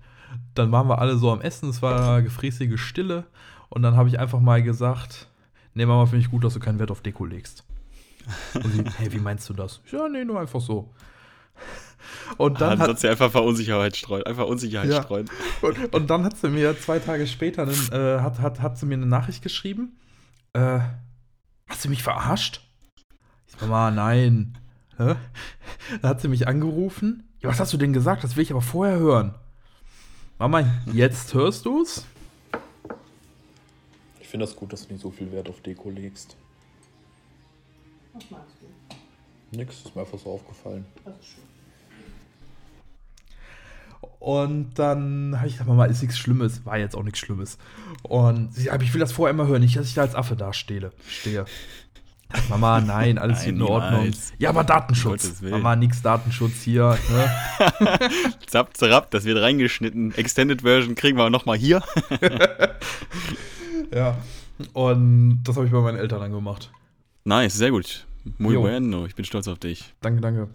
dann 0.55 0.73
waren 0.73 0.89
wir 0.89 0.99
alle 0.99 1.17
so 1.17 1.31
am 1.31 1.41
Essen, 1.41 1.69
es 1.69 1.83
war 1.83 2.23
gefräßige 2.23 2.79
Stille 2.79 3.25
und 3.69 3.83
dann 3.83 3.97
habe 3.97 4.09
ich 4.09 4.19
einfach 4.19 4.41
mal 4.41 4.63
gesagt, 4.63 5.29
nee 5.75 5.87
Mama, 5.87 6.07
finde 6.07 6.25
ich 6.25 6.31
gut, 6.31 6.45
dass 6.45 6.55
du 6.55 6.61
keinen 6.61 6.79
Wert 6.79 6.91
auf 6.91 7.01
Deko 7.01 7.25
legst. 7.25 7.65
Und 8.55 8.73
sie, 8.73 8.85
hey, 8.97 9.13
wie 9.13 9.19
meinst 9.19 9.49
du 9.49 9.55
das? 9.55 9.81
Ja, 9.91 10.09
nee, 10.09 10.25
nur 10.25 10.41
einfach 10.41 10.61
so. 10.61 10.93
Und 12.37 12.61
dann 12.61 12.79
Dann 12.79 12.89
hat, 12.89 13.03
ja 13.03 13.11
einfach 13.11 13.31
Verunsicherheit 13.31 13.97
streuen. 13.97 14.23
Einfach 14.25 14.47
Unsicherheit 14.47 14.89
Ja. 14.91 15.03
streuen. 15.03 15.29
Und, 15.63 15.95
und 15.95 16.11
dann 16.11 16.25
hat 16.25 16.37
sie 16.37 16.49
mir 16.49 16.79
zwei 16.79 16.99
Tage 16.99 17.27
später 17.27 17.63
einen, 17.63 17.93
äh, 17.93 18.21
hat, 18.21 18.39
hat, 18.41 18.61
hat 18.61 18.79
sie 18.79 18.87
mir 18.87 18.95
eine 18.95 19.07
Nachricht 19.07 19.43
geschrieben. 19.43 19.97
Äh, 20.53 20.81
hast 21.69 21.85
du 21.85 21.89
mich 21.89 22.03
verarscht? 22.03 22.61
Ich 23.47 23.55
sag 23.59 23.69
mal, 23.69 23.91
nein. 23.91 24.57
Hä? 24.97 25.17
Dann 26.03 26.11
hat 26.11 26.21
sie 26.21 26.29
mich 26.29 26.47
angerufen. 26.47 27.25
Ja, 27.41 27.49
was 27.49 27.59
hast 27.61 27.73
du 27.73 27.77
denn 27.79 27.93
gesagt? 27.93 28.23
Das 28.23 28.37
will 28.37 28.43
ich 28.43 28.51
aber 28.51 28.61
vorher 28.63 28.99
hören. 28.99 29.35
Mama, 30.39 30.63
jetzt 30.93 31.35
hörst 31.35 31.65
du's? 31.67 32.07
Ich 34.21 34.29
finde 34.29 34.47
das 34.47 34.55
gut, 34.55 34.73
dass 34.73 34.87
du 34.87 34.93
nicht 34.93 35.03
so 35.03 35.11
viel 35.11 35.33
Wert 35.33 35.49
auf 35.49 35.61
Deko 35.61 35.91
legst. 35.91 36.37
Was 38.13 38.31
meinst 38.31 38.55
du? 38.61 39.57
Nix, 39.57 39.77
ist 39.85 39.95
mir 39.97 40.03
einfach 40.03 40.19
so 40.19 40.31
aufgefallen. 40.31 40.85
Das 41.05 41.15
ist 41.19 41.27
schön. 41.27 41.45
Und 44.19 44.75
dann 44.79 45.35
habe 45.37 45.47
ich 45.47 45.55
gesagt, 45.55 45.69
Mama, 45.69 45.87
ist 45.87 46.03
nichts 46.03 46.19
Schlimmes. 46.19 46.65
War 46.67 46.79
jetzt 46.79 46.95
auch 46.95 47.03
nichts 47.03 47.19
Schlimmes. 47.19 47.57
Und 48.03 48.55
sie 48.55 48.65
sagt, 48.65 48.83
ich 48.83 48.93
will 48.93 49.01
das 49.01 49.13
vorher 49.13 49.33
immer 49.33 49.47
hören, 49.47 49.63
nicht, 49.63 49.77
dass 49.77 49.87
ich 49.87 49.95
da 49.95 50.03
als 50.03 50.15
Affe 50.15 50.37
dastehe. 50.37 50.91
Stehe. 51.09 51.45
Mama, 52.49 52.81
nein, 52.87 53.19
alles 53.19 53.41
Nein, 53.41 53.57
in 53.57 53.63
Ordnung. 53.63 54.01
niemals. 54.03 54.33
Ja, 54.39 54.51
aber 54.51 54.63
Datenschutz. 54.65 55.41
Mama, 55.43 55.75
nix 55.75 56.03
Datenschutz 56.03 56.63
hier. 56.63 56.97
Ne? 57.11 57.31
Zap, 58.47 58.77
zap, 58.77 59.11
das 59.11 59.25
wird 59.25 59.39
reingeschnitten. 59.41 60.15
Extended 60.15 60.63
Version 60.63 60.95
kriegen 60.95 61.17
wir 61.19 61.31
nochmal 61.31 61.57
hier. 61.59 61.83
Ja. 63.93 64.17
Und 64.73 65.43
das 65.43 65.57
habe 65.57 65.67
ich 65.67 65.73
bei 65.73 65.81
meinen 65.81 65.99
Eltern 65.99 66.21
dann 66.21 66.31
gemacht. 66.33 66.71
Nice, 67.25 67.55
sehr 67.55 67.71
gut. 67.73 68.07
Muy 68.39 68.55
Jo. 68.55 68.61
bueno. 68.61 69.07
Ich 69.07 69.17
bin 69.17 69.25
stolz 69.25 69.49
auf 69.49 69.59
dich. 69.59 69.95
Danke, 70.01 70.21
danke. 70.21 70.49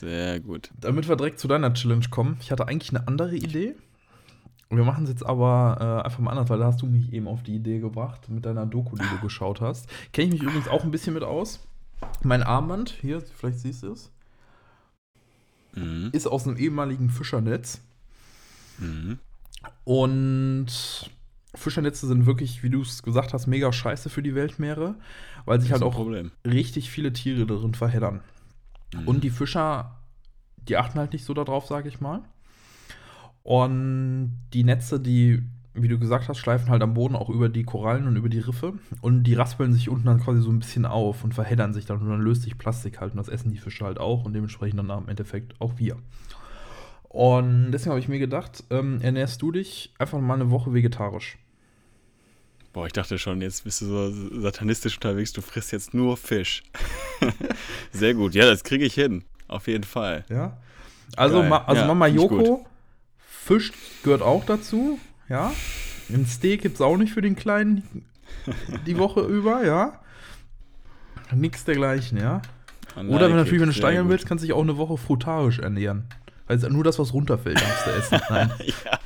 Sehr 0.00 0.40
gut. 0.40 0.70
Damit 0.80 1.08
wir 1.08 1.16
direkt 1.16 1.38
zu 1.40 1.48
deiner 1.48 1.72
Challenge 1.74 2.06
kommen. 2.10 2.36
Ich 2.40 2.50
hatte 2.50 2.66
eigentlich 2.68 2.90
eine 2.94 3.06
andere 3.06 3.34
Idee. 3.36 3.74
Wir 4.70 4.84
machen 4.84 5.04
es 5.04 5.10
jetzt 5.10 5.24
aber 5.24 5.76
äh, 6.02 6.06
einfach 6.06 6.18
mal 6.20 6.30
anders, 6.32 6.48
weil 6.48 6.58
da 6.58 6.66
hast 6.66 6.82
du 6.82 6.86
mich 6.86 7.12
eben 7.12 7.28
auf 7.28 7.42
die 7.42 7.54
Idee 7.54 7.78
gebracht 7.78 8.28
mit 8.28 8.44
deiner 8.44 8.66
Doku, 8.66 8.96
die 8.96 9.06
du 9.08 9.20
geschaut 9.20 9.60
hast. 9.60 9.88
Kenne 10.12 10.26
ich 10.28 10.32
mich 10.32 10.42
übrigens 10.42 10.68
auch 10.68 10.82
ein 10.84 10.90
bisschen 10.90 11.14
mit 11.14 11.22
aus. 11.22 11.60
Mein 12.22 12.42
Armband, 12.42 12.90
hier, 13.00 13.20
vielleicht 13.20 13.60
siehst 13.60 13.82
du 13.82 13.92
es, 13.92 14.10
Mhm. 15.76 16.10
ist 16.12 16.26
aus 16.26 16.46
einem 16.46 16.56
ehemaligen 16.56 17.10
Fischernetz. 17.10 17.80
Mhm. 18.78 19.18
Und 19.84 20.66
Fischernetze 21.54 22.06
sind 22.06 22.26
wirklich, 22.26 22.62
wie 22.62 22.70
du 22.70 22.82
es 22.82 23.02
gesagt 23.02 23.32
hast, 23.32 23.46
mega 23.46 23.72
scheiße 23.72 24.10
für 24.10 24.22
die 24.22 24.34
Weltmeere, 24.34 24.94
weil 25.44 25.60
sich 25.60 25.72
halt 25.72 25.82
auch 25.82 25.94
Problem. 25.94 26.30
richtig 26.46 26.90
viele 26.90 27.12
Tiere 27.12 27.46
darin 27.46 27.74
verheddern. 27.74 28.20
Mhm. 29.00 29.08
Und 29.08 29.24
die 29.24 29.30
Fischer, 29.30 30.00
die 30.56 30.76
achten 30.76 30.98
halt 30.98 31.12
nicht 31.12 31.24
so 31.24 31.34
darauf, 31.34 31.66
sage 31.66 31.88
ich 31.88 32.00
mal. 32.00 32.22
Und 33.42 34.38
die 34.52 34.64
Netze, 34.64 34.98
die, 34.98 35.42
wie 35.74 35.88
du 35.88 35.98
gesagt 35.98 36.28
hast, 36.28 36.38
schleifen 36.38 36.70
halt 36.70 36.82
am 36.82 36.94
Boden 36.94 37.14
auch 37.14 37.28
über 37.28 37.48
die 37.48 37.64
Korallen 37.64 38.06
und 38.06 38.16
über 38.16 38.28
die 38.30 38.38
Riffe. 38.38 38.74
Und 39.02 39.24
die 39.24 39.34
raspeln 39.34 39.72
sich 39.72 39.90
unten 39.90 40.06
dann 40.06 40.20
quasi 40.20 40.40
so 40.40 40.50
ein 40.50 40.60
bisschen 40.60 40.86
auf 40.86 41.24
und 41.24 41.34
verheddern 41.34 41.74
sich 41.74 41.84
dann. 41.84 42.00
Und 42.00 42.08
dann 42.08 42.22
löst 42.22 42.42
sich 42.42 42.56
Plastik 42.56 43.00
halt. 43.00 43.12
Und 43.12 43.18
das 43.18 43.28
essen 43.28 43.50
die 43.50 43.58
Fische 43.58 43.84
halt 43.84 43.98
auch. 43.98 44.24
Und 44.24 44.32
dementsprechend 44.32 44.78
dann 44.78 44.90
im 44.90 45.08
Endeffekt 45.08 45.60
auch 45.60 45.78
wir. 45.78 45.96
Und 47.08 47.70
deswegen 47.70 47.90
habe 47.90 48.00
ich 48.00 48.08
mir 48.08 48.18
gedacht, 48.18 48.64
ähm, 48.70 49.00
ernährst 49.00 49.40
du 49.40 49.52
dich 49.52 49.94
einfach 49.98 50.20
mal 50.20 50.34
eine 50.34 50.50
Woche 50.50 50.72
vegetarisch. 50.72 51.38
Boah, 52.74 52.86
ich 52.86 52.92
dachte 52.92 53.20
schon, 53.20 53.40
jetzt 53.40 53.62
bist 53.62 53.82
du 53.82 53.86
so 53.86 54.40
satanistisch 54.40 54.96
unterwegs, 54.96 55.32
du 55.32 55.42
frisst 55.42 55.70
jetzt 55.70 55.94
nur 55.94 56.16
Fisch. 56.16 56.64
Sehr 57.92 58.14
gut, 58.14 58.34
ja, 58.34 58.46
das 58.46 58.64
kriege 58.64 58.84
ich 58.84 58.94
hin. 58.94 59.22
Auf 59.46 59.68
jeden 59.68 59.84
Fall. 59.84 60.24
Ja. 60.28 60.56
Also, 61.16 61.40
Geil. 61.40 61.52
Also 61.52 61.82
Ja, 61.82 61.86
Mama 61.86 62.08
Joko, 62.08 62.66
Fisch 63.28 63.70
gehört 64.02 64.22
auch 64.22 64.44
dazu, 64.44 64.98
ja. 65.28 65.52
Ein 66.10 66.26
Steak 66.26 66.62
gibt 66.62 66.74
es 66.74 66.80
auch 66.80 66.96
nicht 66.96 67.12
für 67.12 67.22
den 67.22 67.36
Kleinen 67.36 68.04
die 68.86 68.98
Woche 68.98 69.20
über, 69.28 69.64
ja. 69.64 70.00
Nix 71.32 71.64
dergleichen, 71.64 72.18
ja. 72.18 72.42
Oder 72.96 73.26
wenn 73.26 73.30
du 73.30 73.36
natürlich, 73.36 73.60
wenn 73.60 73.68
du 73.68 73.74
steigern 73.74 74.08
willst, 74.08 74.26
kannst 74.26 74.42
du 74.42 74.46
dich 74.46 74.52
auch 74.54 74.62
eine 74.62 74.76
Woche 74.78 74.98
frutarisch 74.98 75.60
ernähren. 75.60 76.06
Weil 76.48 76.56
es 76.56 76.68
nur 76.68 76.82
das, 76.82 76.98
was 76.98 77.12
runterfällt, 77.12 77.60
darfst 77.60 77.86
du 77.86 77.90
essen. 77.90 78.20
Nein. 78.30 78.52
ja, 78.58 78.98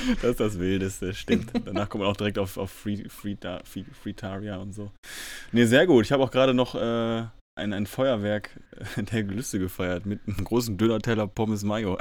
das 0.22 0.32
ist 0.32 0.40
das 0.40 0.58
Wildeste, 0.58 1.14
stimmt. 1.14 1.50
Danach 1.64 1.88
kommt 1.88 2.02
man 2.02 2.10
auch 2.10 2.16
direkt 2.16 2.38
auf, 2.38 2.56
auf 2.56 2.70
Free, 2.70 3.08
Free, 3.08 3.36
Free, 3.64 3.84
Freetaria 4.02 4.56
und 4.56 4.72
so. 4.72 4.90
Nee, 5.52 5.66
sehr 5.66 5.86
gut. 5.86 6.04
Ich 6.04 6.12
habe 6.12 6.22
auch 6.22 6.30
gerade 6.30 6.54
noch 6.54 6.74
äh, 6.74 7.26
ein, 7.56 7.72
ein 7.72 7.86
Feuerwerk 7.86 8.50
der 8.96 9.24
Gelüste 9.24 9.58
gefeiert 9.58 10.06
mit 10.06 10.20
einem 10.26 10.44
großen 10.44 10.76
Döner-Teller 10.76 11.26
Pommes 11.26 11.64
Mayo. 11.64 11.98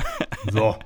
So. 0.52 0.78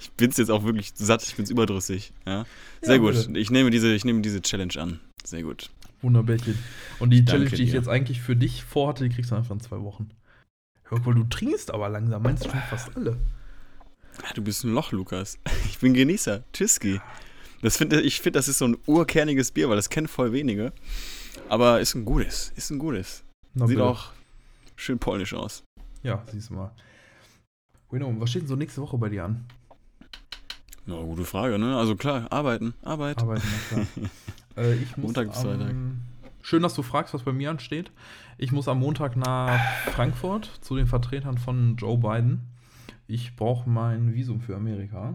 Ich 0.00 0.10
bin's 0.12 0.36
jetzt 0.36 0.50
auch 0.50 0.64
wirklich 0.64 0.92
satt, 0.94 1.22
ich 1.22 1.34
bin's 1.34 1.50
überdrüssig. 1.50 2.12
Ja? 2.26 2.46
Sehr 2.80 2.98
gut. 2.98 3.14
bitte. 3.14 3.38
Ich 3.38 3.50
nehme, 3.50 3.70
diese, 3.70 3.92
ich 3.92 4.04
nehme 4.04 4.22
diese 4.22 4.40
Challenge 4.40 4.74
an. 4.78 5.00
Sehr 5.24 5.42
gut. 5.42 5.70
Wunderbärchen. 6.00 6.58
Und 6.98 7.10
die 7.10 7.24
Danke 7.24 7.32
Challenge, 7.32 7.56
die 7.56 7.62
ich 7.62 7.70
dir. 7.70 7.76
jetzt 7.76 7.88
eigentlich 7.88 8.20
für 8.20 8.36
dich 8.36 8.64
vorhatte, 8.64 9.04
die 9.08 9.14
kriegst 9.14 9.30
du 9.30 9.34
einfach 9.34 9.54
in 9.54 9.60
zwei 9.60 9.80
Wochen. 9.82 10.10
Hör 10.84 11.00
mal, 11.00 11.14
du 11.14 11.24
trinkst 11.24 11.70
aber 11.70 11.88
langsam. 11.88 12.22
Meinst 12.22 12.44
du 12.44 12.50
schon 12.50 12.60
fast 12.60 12.96
alle? 12.96 13.18
Du 14.34 14.42
bist 14.42 14.64
ein 14.64 14.72
Loch, 14.72 14.92
Lukas. 14.92 15.38
Ich 15.66 15.78
bin 15.78 15.94
Genießer. 15.94 16.44
Tschüsski. 16.52 17.00
Das 17.60 17.76
find, 17.76 17.92
ich 17.92 18.20
finde, 18.20 18.38
das 18.38 18.48
ist 18.48 18.58
so 18.58 18.66
ein 18.66 18.76
urkerniges 18.86 19.50
Bier, 19.50 19.68
weil 19.68 19.76
das 19.76 19.90
kennen 19.90 20.08
voll 20.08 20.32
wenige. 20.32 20.72
Aber 21.48 21.80
ist 21.80 21.94
ein 21.94 22.04
gutes. 22.04 22.52
Ist 22.56 22.70
ein 22.70 22.78
gutes. 22.78 23.24
Na, 23.54 23.66
Sieht 23.66 23.76
bitte. 23.76 23.88
auch 23.88 24.10
schön 24.76 24.98
polnisch 24.98 25.34
aus. 25.34 25.62
Ja, 26.02 26.22
siehst 26.30 26.50
du 26.50 26.54
mal. 26.54 26.72
Bueno, 27.88 28.14
was 28.18 28.30
steht 28.30 28.42
denn 28.42 28.48
so 28.48 28.56
nächste 28.56 28.80
Woche 28.80 28.96
bei 28.98 29.08
dir 29.08 29.24
an? 29.24 29.44
Na, 30.86 30.96
gute 31.02 31.24
Frage, 31.24 31.58
ne? 31.58 31.76
Also 31.76 31.94
klar, 31.94 32.26
arbeiten, 32.30 32.74
Arbeit. 32.82 33.18
Arbeiten, 33.18 33.46
klar. 33.68 33.86
äh, 34.56 34.74
ich 34.74 34.96
muss 34.96 35.06
Montag 35.06 35.28
bis 35.28 35.40
Freitag. 35.40 35.74
Schön, 36.40 36.62
dass 36.62 36.74
du 36.74 36.82
fragst, 36.82 37.14
was 37.14 37.22
bei 37.22 37.32
mir 37.32 37.50
ansteht. 37.50 37.92
Ich 38.38 38.50
muss 38.50 38.66
am 38.66 38.80
Montag 38.80 39.16
nach 39.16 39.60
Frankfurt 39.94 40.50
zu 40.60 40.74
den 40.74 40.86
Vertretern 40.88 41.38
von 41.38 41.76
Joe 41.76 41.98
Biden. 41.98 42.51
Ich 43.06 43.36
brauche 43.36 43.68
mein 43.68 44.14
Visum 44.14 44.40
für 44.40 44.56
Amerika. 44.56 45.14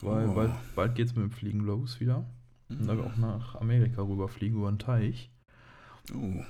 Weil 0.00 0.28
Oh. 0.28 0.34
bald, 0.34 0.52
bald 0.74 0.94
geht 0.94 1.06
es 1.08 1.14
mit 1.16 1.24
dem 1.24 1.30
Fliegen 1.30 1.60
los 1.60 2.00
wieder. 2.00 2.24
Und 2.68 2.86
da 2.86 2.96
wir 2.96 3.04
auch 3.04 3.16
nach 3.16 3.54
Amerika 3.56 4.02
rüberfliegen 4.02 4.58
über 4.58 4.70
den 4.70 4.78
Teich, 4.78 5.30
Oh. 6.14 6.16
ähm, 6.16 6.44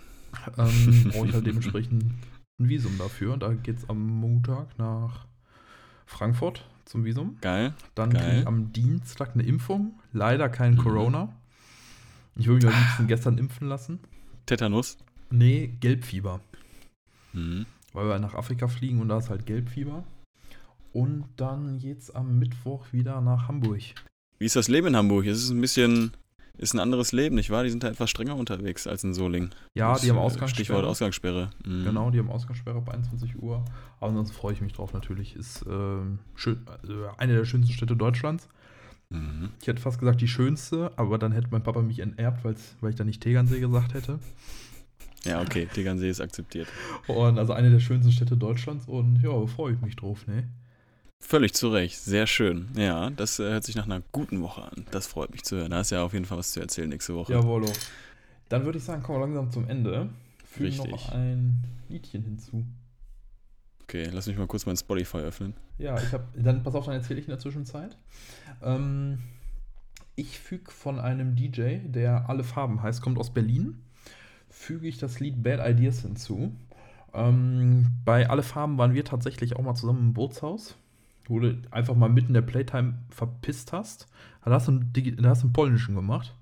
brauche 1.13 1.27
ich 1.29 1.33
halt 1.35 1.47
dementsprechend 1.47 2.05
ein 2.61 2.69
Visum 2.69 2.99
dafür. 2.99 3.37
Da 3.37 3.53
geht 3.55 3.79
es 3.79 3.89
am 3.89 4.07
Montag 4.07 4.79
nach 4.79 5.27
Frankfurt 6.07 6.67
zum 6.85 7.05
Visum. 7.05 7.37
Geil. 7.41 7.75
Dann 7.95 8.13
kriege 8.13 8.41
ich 8.41 8.47
am 8.47 8.73
Dienstag 8.73 9.35
eine 9.35 9.43
Impfung. 9.45 9.99
Leider 10.13 10.49
kein 10.49 10.75
Mhm. 10.75 10.79
Corona. 10.79 11.29
Ich 12.37 12.47
würde 12.47 12.67
mich 12.67 12.75
am 12.75 12.81
liebsten 12.83 13.07
gestern 13.09 13.39
impfen 13.39 13.69
lassen. 13.69 13.99
Tetanus. 14.47 14.97
Nee, 15.31 15.69
Gelbfieber. 15.81 16.41
Mhm. 17.33 17.67
Weil 17.93 18.09
wir 18.09 18.19
nach 18.19 18.35
Afrika 18.35 18.69
fliegen 18.69 19.01
und 19.01 19.09
da 19.09 19.19
ist 19.19 19.29
halt 19.31 19.45
Gelbfieber. 19.47 20.05
Und 20.93 21.25
dann 21.37 21.79
geht's 21.79 22.11
am 22.11 22.39
Mittwoch 22.39 22.93
wieder 22.93 23.21
nach 23.21 23.49
Hamburg. 23.49 23.83
Wie 24.39 24.45
ist 24.47 24.57
das 24.57 24.69
Leben 24.69 24.89
in 24.89 24.97
Hamburg? 24.97 25.27
Es 25.27 25.39
ist 25.43 25.51
ein 25.51 25.61
bisschen, 25.61 26.13
ist 26.57 26.75
ein 26.75 26.79
anderes 26.81 27.13
Leben, 27.13 27.35
nicht 27.37 27.51
wahr? 27.51 27.65
Die 27.65 27.71
sind 27.71 27.83
da 27.83 27.89
etwas 27.89 28.09
strenger 28.11 28.37
unterwegs 28.37 28.87
als 28.87 29.05
in 29.05 29.13
Solingen. 29.15 29.51
Ja, 29.75 29.93
Das, 29.93 30.03
die 30.03 30.11
haben 30.11 30.19
Ausgangssperre. 30.19 30.65
Stichwort 30.65 30.85
Ausgangssperre. 30.85 31.51
Mhm. 31.65 31.85
Genau, 31.85 32.11
die 32.11 32.19
haben 32.19 32.31
Ausgangssperre 32.31 32.79
ab 32.79 32.89
21 32.89 33.41
Uhr. 33.43 33.65
Aber 33.99 34.09
ansonsten 34.09 34.35
freue 34.35 34.53
ich 34.55 34.61
mich 34.61 34.73
drauf 34.73 34.93
natürlich. 34.93 35.37
Ist 35.37 35.65
ähm, 35.69 36.21
schön, 36.35 36.61
also 36.83 37.07
eine 37.19 37.35
der 37.35 37.45
schönsten 37.45 37.73
Städte 37.73 37.97
Deutschlands. 37.97 38.49
Mhm. 39.11 39.51
Ich 39.61 39.67
hätte 39.67 39.81
fast 39.81 39.99
gesagt 39.99 40.21
die 40.21 40.29
schönste, 40.29 40.93
aber 40.97 41.19
dann 41.19 41.33
hätte 41.33 41.49
mein 41.51 41.63
Papa 41.63 41.83
mich 41.83 41.99
enterbt, 42.01 42.45
weil 42.45 42.91
ich 42.91 42.97
da 42.97 43.05
nicht 43.05 43.23
Tegernsee 43.23 43.61
gesagt 43.61 43.95
hätte. 43.95 44.19
Ja, 45.25 45.41
okay, 45.41 45.67
Tegernsee 45.73 46.09
ist 46.11 46.21
akzeptiert. 46.21 46.69
Und 47.09 47.39
also 47.39 47.53
eine 47.53 47.71
der 47.71 47.81
schönsten 47.81 48.13
Städte 48.13 48.37
Deutschlands 48.37 48.87
und 48.87 49.21
ja, 49.23 49.47
freue 49.47 49.75
ich 49.75 49.81
mich 49.81 49.97
drauf, 49.97 50.27
ne? 50.27 50.45
Völlig 51.21 51.53
zu 51.53 51.69
Recht, 51.69 51.99
sehr 51.99 52.27
schön. 52.27 52.69
Ja, 52.77 53.11
das 53.11 53.39
äh, 53.39 53.45
hört 53.51 53.65
sich 53.65 53.75
nach 53.75 53.85
einer 53.85 54.03
guten 54.13 54.41
Woche 54.43 54.63
an. 54.63 54.87
Das 54.91 55.07
freut 55.07 55.31
mich 55.31 55.43
zu 55.45 55.57
hören. 55.57 55.71
Da 55.71 55.79
hast 55.79 55.91
ja 55.91 56.03
auf 56.03 56.13
jeden 56.13 56.25
Fall 56.25 56.39
was 56.39 56.53
zu 56.53 56.61
erzählen 56.61 56.89
nächste 56.89 57.15
Woche. 57.15 57.33
Jawollo. 57.33 57.71
Dann 58.49 58.65
würde 58.65 58.79
ich 58.79 58.85
sagen, 58.85 59.03
kommen 59.03 59.19
wir 59.19 59.27
langsam 59.27 59.51
zum 59.51 59.69
Ende. 59.69 60.09
Fügen 60.47 60.71
Richtig. 60.71 60.91
noch 60.91 61.11
ein 61.11 61.65
Liedchen 61.89 62.23
hinzu. 62.23 62.65
Okay, 63.83 64.09
lass 64.13 64.27
mich 64.27 64.37
mal 64.37 64.47
kurz 64.47 64.65
mein 64.67 64.77
Spotify 64.77 65.19
öffnen. 65.19 65.55
Ja, 65.79 66.01
ich 66.01 66.13
habe. 66.13 66.25
Dann 66.37 66.63
pass 66.63 66.75
auf, 66.75 66.87
dann 66.87 66.95
erzähle 66.95 67.21
ich 67.21 67.27
in 67.27 67.31
der 67.31 67.39
Zwischenzeit. 67.39 67.97
Ähm, 68.63 69.19
ich 70.15 70.39
füge 70.39 70.71
von 70.71 70.99
einem 70.99 71.37
DJ, 71.37 71.79
der 71.85 72.29
alle 72.29 72.45
Farben 72.45 72.83
heißt, 72.83 73.03
kommt 73.03 73.19
aus 73.19 73.33
Berlin, 73.33 73.83
füge 74.51 74.89
ich 74.89 74.99
das 74.99 75.21
Lied 75.21 75.43
Bad 75.43 75.61
Ideas 75.67 76.01
hinzu. 76.01 76.55
Ähm, 77.15 77.87
bei 78.05 78.29
Alle 78.29 78.43
Farben 78.43 78.77
waren 78.79 78.95
wir 78.95 79.05
tatsächlich 79.05 79.57
auch 79.57 79.63
mal 79.63 79.75
zusammen 79.75 80.01
im 80.01 80.13
Bootshaus, 80.15 80.77
wo 81.29 81.39
du 81.41 81.61
einfach 81.71 81.95
mal 81.95 82.09
mitten 82.09 82.29
in 82.29 82.35
der 82.35 82.43
Playtime 82.43 82.95
verpisst 83.11 83.73
hast. 83.73 84.09
Da 84.45 84.53
hast 84.53 84.69
du 84.69 84.73
einen, 84.73 85.17
da 85.21 85.29
hast 85.29 85.43
du 85.43 85.47
einen 85.47 85.53
polnischen 85.53 85.95
gemacht. 85.95 86.35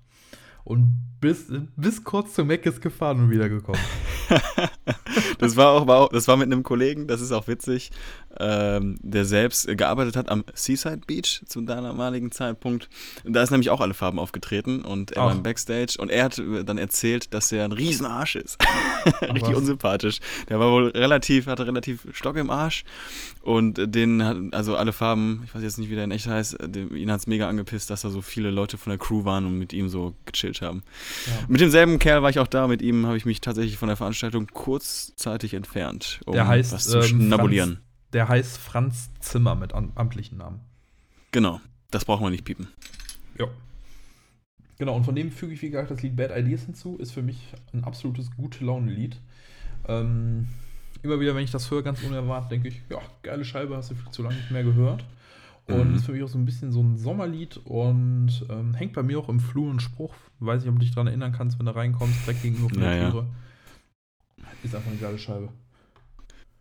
Und 0.63 0.97
bis, 1.21 1.51
bis 1.75 2.03
kurz 2.03 2.33
zu 2.33 2.45
Meckes 2.45 2.81
gefahren 2.81 3.21
und 3.21 3.29
wiedergekommen. 3.29 3.81
Das 5.39 5.55
war 5.55 5.71
auch, 5.71 5.87
war 5.87 5.97
auch, 5.99 6.09
das 6.09 6.27
war 6.27 6.37
mit 6.37 6.47
einem 6.47 6.63
Kollegen, 6.63 7.07
das 7.07 7.21
ist 7.21 7.31
auch 7.31 7.47
witzig, 7.47 7.91
ähm, 8.39 8.97
der 9.01 9.25
selbst 9.25 9.67
gearbeitet 9.77 10.15
hat 10.15 10.29
am 10.29 10.43
Seaside 10.53 11.01
Beach 11.07 11.41
zu 11.45 11.61
damaligen 11.61 12.31
Zeitpunkt. 12.31 12.89
Da 13.23 13.41
ist 13.41 13.51
nämlich 13.51 13.69
auch 13.69 13.81
alle 13.81 13.93
Farben 13.93 14.19
aufgetreten 14.19 14.81
und 14.81 15.11
er 15.11 15.23
war 15.23 15.31
Ach. 15.31 15.35
im 15.35 15.43
Backstage 15.43 15.95
und 15.97 16.09
er 16.09 16.25
hat 16.25 16.37
äh, 16.37 16.63
dann 16.63 16.77
erzählt, 16.77 17.33
dass 17.33 17.51
er 17.51 17.65
ein 17.65 17.71
Riesenarsch 17.71 18.35
ist. 18.35 18.57
Richtig 19.21 19.55
unsympathisch. 19.55 20.19
Der 20.49 20.59
war 20.59 20.71
wohl 20.71 20.89
relativ, 20.89 21.47
hatte 21.47 21.65
relativ 21.65 22.07
Stock 22.11 22.35
im 22.35 22.49
Arsch 22.49 22.83
und 23.41 23.79
den 23.95 24.23
hat, 24.23 24.37
also 24.51 24.75
alle 24.75 24.93
Farben, 24.93 25.43
ich 25.45 25.55
weiß 25.55 25.63
jetzt 25.63 25.77
nicht, 25.77 25.89
wie 25.89 25.95
der 25.95 26.03
in 26.03 26.11
echt 26.11 26.27
heißt, 26.27 26.57
dem, 26.61 26.95
ihn 26.95 27.11
hat 27.11 27.21
es 27.21 27.27
mega 27.27 27.47
angepisst, 27.47 27.89
dass 27.89 28.01
da 28.01 28.09
so 28.09 28.21
viele 28.21 28.51
Leute 28.51 28.77
von 28.77 28.91
der 28.91 28.99
Crew 28.99 29.25
waren 29.25 29.45
und 29.45 29.57
mit 29.57 29.73
ihm 29.73 29.89
so 29.89 30.13
gechillt 30.25 30.61
haben. 30.61 30.83
Ja. 31.25 31.45
Mit 31.47 31.61
demselben 31.61 31.97
Kerl 31.97 32.21
war 32.21 32.29
ich 32.29 32.39
auch 32.39 32.47
da, 32.47 32.67
mit 32.67 32.81
ihm 32.81 33.07
habe 33.07 33.17
ich 33.17 33.25
mich 33.25 33.41
tatsächlich 33.41 33.77
von 33.77 33.87
der 33.87 33.97
Veranstaltung 33.97 34.47
kurzzeitig 35.27 35.53
entfernt, 35.53 36.21
um 36.25 36.33
Der 36.33 36.47
heißt, 36.47 36.73
was 36.73 36.85
zu 36.85 36.97
ähm, 36.99 37.03
schnabulieren. 37.03 37.79
Der 38.13 38.29
heißt 38.29 38.57
Franz 38.57 39.09
Zimmer 39.19 39.55
mit 39.55 39.73
am 39.73 39.91
amtlichen 39.95 40.37
Namen. 40.37 40.61
Genau, 41.31 41.59
das 41.91 42.05
braucht 42.05 42.21
man 42.21 42.31
nicht 42.31 42.45
piepen. 42.45 42.67
Ja. 43.37 43.47
Genau, 44.79 44.95
und 44.95 45.03
von 45.03 45.15
dem 45.15 45.31
füge 45.31 45.53
ich, 45.53 45.61
wie 45.61 45.69
gesagt, 45.69 45.91
das 45.91 46.01
Lied 46.01 46.15
Bad 46.15 46.31
Ideas 46.37 46.63
hinzu. 46.63 46.97
Ist 46.97 47.11
für 47.11 47.21
mich 47.21 47.53
ein 47.73 47.83
absolutes 47.83 48.29
gute 48.37 48.63
Laune-Lied. 48.63 49.17
Ähm, 49.87 50.47
immer 51.03 51.19
wieder, 51.19 51.35
wenn 51.35 51.43
ich 51.43 51.51
das 51.51 51.69
höre, 51.69 51.81
ganz 51.83 52.01
unerwartet, 52.03 52.51
denke 52.51 52.69
ich, 52.69 52.81
ja, 52.89 52.99
geile 53.23 53.43
Scheibe, 53.43 53.75
hast 53.75 53.91
du 53.91 53.95
viel 53.95 54.11
zu 54.11 54.23
lange 54.23 54.35
nicht 54.35 54.51
mehr 54.51 54.63
gehört. 54.63 55.03
Und 55.65 55.89
Mhm. 55.89 55.95
ist 55.95 56.05
für 56.05 56.13
mich 56.13 56.23
auch 56.23 56.29
so 56.29 56.37
ein 56.37 56.45
bisschen 56.45 56.71
so 56.71 56.81
ein 56.81 56.95
Sommerlied 56.97 57.57
und 57.65 58.45
ähm, 58.49 58.73
hängt 58.73 58.93
bei 58.93 59.03
mir 59.03 59.19
auch 59.19 59.27
im 59.27 59.41
Flur 59.41 59.69
ein 59.73 59.81
Spruch. 59.81 60.13
Weiß 60.39 60.61
nicht, 60.61 60.69
ob 60.69 60.75
du 60.75 60.79
dich 60.85 60.91
daran 60.91 61.07
erinnern 61.07 61.33
kannst, 61.33 61.59
wenn 61.59 61.65
du 61.65 61.75
reinkommst, 61.75 62.25
direkt 62.25 62.41
gegenüber 62.43 62.69
von 62.69 62.79
der 62.79 62.95
Ja, 62.95 63.03
ja. 63.03 63.11
Türe. 63.11 63.25
Ist 64.63 64.75
einfach 64.75 64.91
eine 64.91 64.99
geile 64.99 65.17
Scheibe. 65.17 65.49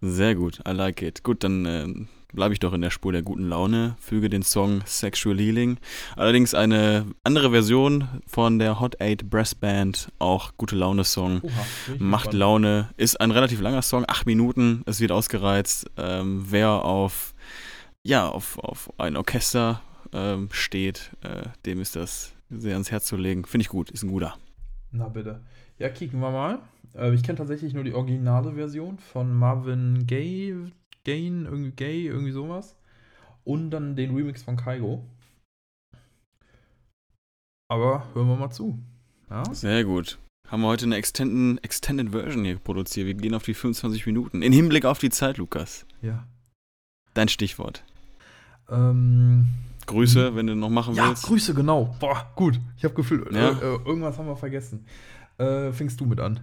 Sehr 0.01 0.35
gut, 0.35 0.61
I 0.69 0.73
like 0.73 1.01
it. 1.03 1.23
Gut, 1.23 1.43
dann 1.43 1.65
äh, 1.65 1.87
bleibe 2.33 2.53
ich 2.53 2.61
doch 2.61 2.75
in 2.75 2.83
der 2.83 2.91
Spur 2.91 3.13
der 3.13 3.23
guten 3.23 3.49
Laune, 3.49 3.97
füge 3.99 4.29
den 4.29 4.43
Song 4.43 4.83
Sexual 4.85 5.39
Healing. 5.39 5.79
Allerdings 6.17 6.55
eine 6.55 7.07
andere 7.25 7.51
Version 7.51 8.07
von 8.27 8.59
der 8.59 8.79
Hot 8.79 9.01
8 9.01 9.29
Brass 9.29 9.55
Band, 9.55 10.13
auch 10.19 10.53
gute 10.57 10.77
Laune-Song. 10.77 11.41
Oha, 11.43 11.67
bin 11.87 11.95
ich 11.95 12.01
Macht. 12.01 12.33
Laune, 12.35 12.91
ist 12.99 13.21
ein 13.21 13.31
relativ 13.31 13.61
langer 13.61 13.83
Song, 13.83 14.05
acht 14.07 14.27
Minuten, 14.27 14.83
es 14.87 15.01
wird 15.01 15.13
ausgereizt. 15.13 15.91
Ähm, 15.97 16.45
wer 16.49 16.71
auf, 16.85 17.35
ja, 18.03 18.29
auf, 18.29 18.59
auf 18.59 18.93
ein 18.99 19.17
Orchester 19.17 19.81
ähm, 20.13 20.49
steht, 20.53 21.11
äh, 21.23 21.49
dem 21.65 21.81
ist 21.81 21.97
das 21.97 22.35
sehr 22.51 22.75
ans 22.75 22.91
Herz 22.91 23.07
zu 23.07 23.17
legen. 23.17 23.45
Finde 23.47 23.63
ich 23.63 23.69
gut, 23.69 23.91
ist 23.91 24.03
ein 24.03 24.11
guter. 24.11 24.37
Na 24.93 25.09
bitte. 25.09 25.41
Ja, 25.79 25.89
kicken 25.89 26.21
wir 26.21 26.31
mal. 26.31 26.59
Äh, 26.97 27.15
ich 27.15 27.23
kenne 27.23 27.39
tatsächlich 27.39 27.75
nur 27.75 27.85
die 27.85 27.95
originale 27.95 28.55
Version 28.55 28.99
von 28.99 29.33
Marvin 29.35 30.07
Gaye, 30.07 30.73
Gain, 31.05 31.45
irgendwie 31.45 31.73
Gay, 31.73 32.07
irgendwie 32.07 32.33
sowas. 32.33 32.77
Und 33.45 33.71
dann 33.71 33.95
den 33.95 34.15
Remix 34.15 34.43
von 34.43 34.57
Kaigo. 34.57 35.05
Aber 37.69 38.07
hören 38.15 38.29
wir 38.29 38.37
mal 38.37 38.51
zu. 38.51 38.79
Ja? 39.31 39.45
Sehr 39.55 39.85
gut. 39.85 40.19
Haben 40.49 40.63
wir 40.63 40.69
heute 40.69 40.87
eine 40.87 40.97
Extended, 40.97 41.65
Extended 41.65 42.11
Version 42.11 42.45
hier 42.45 42.59
produziert. 42.59 43.07
Wir 43.07 43.15
gehen 43.15 43.35
auf 43.35 43.43
die 43.43 43.55
25 43.55 44.07
Minuten. 44.07 44.43
In 44.43 44.53
Hinblick 44.53 44.85
auf 44.85 44.99
die 44.99 45.11
Zeit, 45.11 45.39
Lukas. 45.39 45.87
Ja. 46.03 46.27
Dein 47.15 47.29
Stichwort. 47.29 47.85
Ähm, 48.69 49.49
Grüße, 49.87 50.37
wenn 50.37 50.47
du 50.47 50.55
noch 50.55 50.71
machen 50.71 50.95
ja, 50.95 51.09
willst. 51.09 51.25
Grüße, 51.25 51.55
genau. 51.55 51.97
Boah, 51.99 52.31
gut. 52.37 52.61
Ich 52.77 52.85
habe 52.85 52.95
Gefühl, 52.95 53.29
Ja. 53.33 53.51
äh, 53.51 53.53
äh, 53.53 53.79
irgendwas 53.85 54.19
haben 54.19 54.27
wir 54.27 54.37
vergessen. 54.37 54.87
Äh, 55.39 55.73
fängst 55.73 56.01
du 56.01 56.07
mit 56.07 56.21
an? 56.21 56.41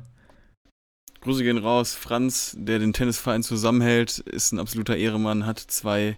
Grüße 1.24 1.44
gehen 1.44 1.58
raus. 1.58 1.96
Franz, 1.96 2.54
der 2.60 2.80
den 2.80 2.92
Tennisverein 2.92 3.44
zusammenhält, 3.44 4.20
ist 4.20 4.52
ein 4.52 4.60
absoluter 4.60 4.98
Ehremann, 4.98 5.46
hat 5.46 5.58
zwei, 5.58 6.18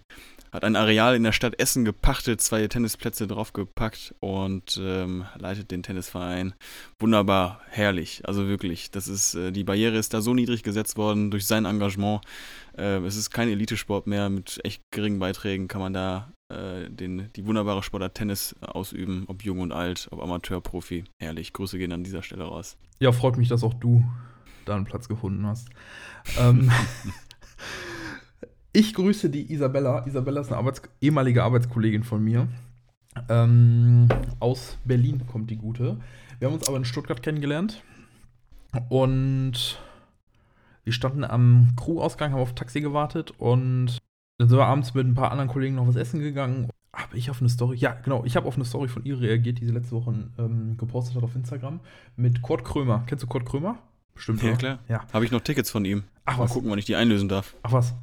hat 0.51 0.63
ein 0.63 0.75
Areal 0.75 1.15
in 1.15 1.21
der 1.21 1.31
Stadt 1.31 1.59
Essen 1.59 1.85
gepachtet, 1.85 2.41
zwei 2.41 2.67
Tennisplätze 2.67 3.27
draufgepackt 3.27 4.15
und 4.19 4.81
ähm, 4.81 5.25
leitet 5.37 5.69
den 5.69 5.83
Tennisverein. 5.83 6.55
Wunderbar, 6.97 7.61
herrlich. 7.69 8.23
Also 8.25 8.47
wirklich, 8.47 8.89
das 8.89 9.07
ist, 9.07 9.35
äh, 9.35 9.51
die 9.51 9.63
Barriere 9.63 9.95
ist 9.95 10.15
da 10.15 10.21
so 10.21 10.33
niedrig 10.33 10.63
gesetzt 10.63 10.97
worden 10.97 11.29
durch 11.29 11.45
sein 11.45 11.65
Engagement. 11.65 12.21
Äh, 12.75 12.97
es 13.05 13.15
ist 13.15 13.29
kein 13.29 13.49
Elitesport 13.49 14.07
mehr. 14.07 14.29
Mit 14.31 14.59
echt 14.63 14.81
geringen 14.89 15.19
Beiträgen 15.19 15.67
kann 15.67 15.81
man 15.81 15.93
da 15.93 16.31
äh, 16.51 16.89
den, 16.89 17.29
die 17.35 17.45
wunderbare 17.45 17.83
Sportart 17.83 18.15
Tennis 18.15 18.55
ausüben, 18.59 19.25
ob 19.27 19.43
jung 19.43 19.59
und 19.59 19.71
alt, 19.71 20.07
ob 20.09 20.19
Amateur, 20.19 20.61
Profi. 20.61 21.03
Herrlich. 21.21 21.53
Grüße 21.53 21.77
gehen 21.77 21.91
an 21.91 22.03
dieser 22.03 22.23
Stelle 22.23 22.45
raus. 22.45 22.75
Ja, 22.99 23.11
freut 23.11 23.37
mich, 23.37 23.49
dass 23.49 23.63
auch 23.63 23.75
du 23.75 24.03
da 24.65 24.75
einen 24.75 24.85
Platz 24.85 25.07
gefunden 25.07 25.45
hast. 25.45 25.69
ähm, 26.39 26.71
ich 28.73 28.93
grüße 28.93 29.29
die 29.29 29.51
Isabella. 29.51 30.05
Isabella 30.05 30.41
ist 30.41 30.47
eine 30.47 30.57
Arbeits 30.57 30.81
ehemalige 31.01 31.43
Arbeitskollegin 31.43 32.03
von 32.03 32.23
mir. 32.23 32.47
Ähm, 33.29 34.09
aus 34.39 34.77
Berlin 34.83 35.25
kommt 35.27 35.49
die 35.49 35.57
gute. 35.57 35.97
Wir 36.39 36.47
haben 36.47 36.55
uns 36.55 36.67
aber 36.67 36.77
in 36.77 36.85
Stuttgart 36.85 37.21
kennengelernt. 37.21 37.81
Und 38.89 39.79
wir 40.83 40.93
standen 40.93 41.23
am 41.23 41.73
Crew-Ausgang, 41.75 42.33
haben 42.33 42.41
auf 42.41 42.53
Taxi 42.53 42.81
gewartet 42.81 43.31
und 43.37 43.97
dann 44.37 44.49
sind 44.49 44.57
wir 44.57 44.65
abends 44.65 44.93
mit 44.93 45.07
ein 45.07 45.15
paar 45.15 45.31
anderen 45.31 45.49
Kollegen 45.49 45.75
noch 45.75 45.87
was 45.87 45.95
essen 45.95 46.19
gegangen. 46.19 46.69
Habe 46.93 47.17
ich 47.17 47.29
auf 47.29 47.41
eine 47.41 47.49
Story, 47.49 47.77
ja, 47.77 47.93
genau, 47.93 48.23
ich 48.23 48.35
habe 48.35 48.47
auf 48.47 48.55
eine 48.55 48.65
Story 48.65 48.87
von 48.87 49.03
ihr 49.03 49.19
reagiert, 49.19 49.59
die 49.59 49.65
sie 49.65 49.71
letzte 49.71 49.95
Woche 49.95 50.13
ähm, 50.37 50.77
gepostet 50.77 51.15
hat 51.15 51.23
auf 51.23 51.35
Instagram 51.35 51.79
mit 52.15 52.41
Kurt 52.41 52.63
Krömer. 52.63 53.03
Kennst 53.07 53.23
du 53.23 53.27
Kurt 53.27 53.45
Krömer? 53.45 53.79
Bestimmt. 54.15 54.41
Ja, 54.41 54.49
oder? 54.49 54.57
klar. 54.57 54.79
Ja. 54.89 55.01
Habe 55.13 55.25
ich 55.25 55.31
noch 55.31 55.41
Tickets 55.41 55.69
von 55.69 55.85
ihm. 55.85 56.03
Ach 56.25 56.37
Mal 56.37 56.45
was. 56.45 56.51
gucken, 56.53 56.71
wann 56.71 56.79
ich 56.79 56.85
die 56.85 56.95
einlösen 56.95 57.29
darf. 57.29 57.53
Ach 57.63 57.71
was. 57.71 57.93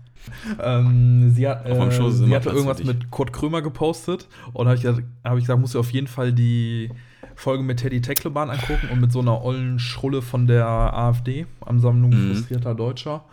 Ähm, 0.63 1.31
sie 1.35 1.49
hat, 1.49 1.67
äh, 1.67 2.11
sie 2.13 2.35
hatte 2.35 2.51
irgendwas 2.51 2.85
mit 2.85 3.11
Kurt 3.11 3.33
Krömer 3.33 3.61
gepostet 3.61 4.29
und 4.53 4.67
habe 4.67 4.77
ich, 4.77 4.83
gesagt- 4.83 5.07
hab 5.25 5.37
ich 5.37 5.45
gesagt, 5.45 5.59
musst 5.61 5.75
du 5.75 5.81
auf 5.81 5.91
jeden 5.91 6.07
Fall 6.07 6.33
die 6.33 6.91
Folge 7.35 7.65
mit 7.65 7.79
Teddy 7.81 8.01
Teckleban 8.01 8.51
angucken 8.51 8.89
und 8.93 9.01
mit 9.01 9.11
so 9.11 9.21
einer 9.21 9.43
ollen 9.43 9.79
Schrulle 9.81 10.23
von 10.23 10.47
der 10.47 10.67
AfD, 10.67 11.47
Ansammlung 11.65 12.11
Mhm. 12.11 12.35
frustrierter 12.35 12.75
Deutscher. 12.77 13.25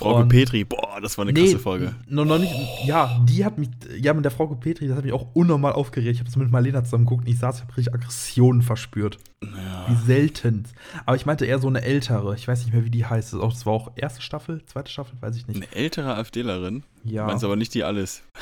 Frau 0.00 0.24
Petri, 0.24 0.64
boah, 0.64 0.98
das 1.00 1.18
war 1.18 1.26
eine 1.26 1.34
krasse 1.34 1.58
Folge. 1.58 1.94
Noch, 2.08 2.24
noch 2.24 2.38
nicht, 2.38 2.52
ja, 2.84 3.20
die 3.28 3.44
hat 3.44 3.58
mich, 3.58 3.68
ja, 3.98 4.14
mit 4.14 4.24
der 4.24 4.32
Frau 4.32 4.46
Petri, 4.46 4.88
das 4.88 4.96
hat 4.96 5.04
mich 5.04 5.12
auch 5.12 5.26
unnormal 5.34 5.72
aufgeregt. 5.72 6.14
Ich 6.14 6.18
habe 6.18 6.28
das 6.28 6.36
mit 6.36 6.50
Marlena 6.50 6.82
zusammen 6.82 7.04
geguckt 7.04 7.26
und 7.26 7.30
ich 7.30 7.38
saß, 7.38 7.56
ich 7.56 7.62
habe 7.62 7.76
richtig 7.76 7.94
Aggressionen 7.94 8.62
verspürt. 8.62 9.18
Ja. 9.42 9.86
Wie 9.88 10.06
selten. 10.06 10.64
Aber 11.06 11.16
ich 11.16 11.26
meinte 11.26 11.46
eher 11.46 11.58
so 11.58 11.68
eine 11.68 11.82
ältere. 11.82 12.34
Ich 12.34 12.48
weiß 12.48 12.64
nicht 12.64 12.72
mehr, 12.72 12.84
wie 12.84 12.90
die 12.90 13.04
heißt. 13.04 13.32
Das, 13.32 13.40
auch, 13.40 13.52
das 13.52 13.66
war 13.66 13.72
auch 13.72 13.92
erste 13.96 14.22
Staffel, 14.22 14.64
zweite 14.64 14.90
Staffel, 14.90 15.16
weiß 15.20 15.36
ich 15.36 15.46
nicht. 15.46 15.56
Eine 15.56 15.72
ältere 15.74 16.16
AfDlerin. 16.16 16.82
Ja. 17.04 17.26
Meinst 17.26 17.44
aber 17.44 17.56
nicht 17.56 17.74
die 17.74 17.84
alles. 17.84 18.22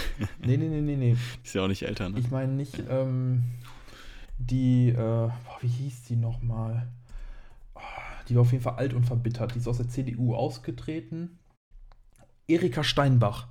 Nee, 0.44 0.56
nee, 0.56 0.68
nee, 0.68 0.80
nee, 0.80 0.96
nee. 0.96 1.16
Ist 1.44 1.54
ja 1.54 1.62
auch 1.62 1.68
nicht 1.68 1.82
älter, 1.82 2.08
ne? 2.08 2.18
Ich 2.18 2.30
meine 2.30 2.52
nicht, 2.52 2.74
ähm, 2.88 3.42
die, 4.38 4.88
äh, 4.88 4.94
boah, 4.94 5.58
wie 5.60 5.68
hieß 5.68 6.04
die 6.04 6.16
nochmal? 6.16 6.88
Oh, 7.74 7.80
die 8.28 8.34
war 8.36 8.42
auf 8.42 8.52
jeden 8.52 8.62
Fall 8.62 8.76
alt 8.76 8.94
und 8.94 9.04
verbittert. 9.04 9.54
Die 9.54 9.58
ist 9.58 9.68
aus 9.68 9.78
der 9.78 9.88
CDU 9.88 10.34
ausgetreten. 10.34 11.38
Erika 12.48 12.82
Steinbach. 12.82 13.46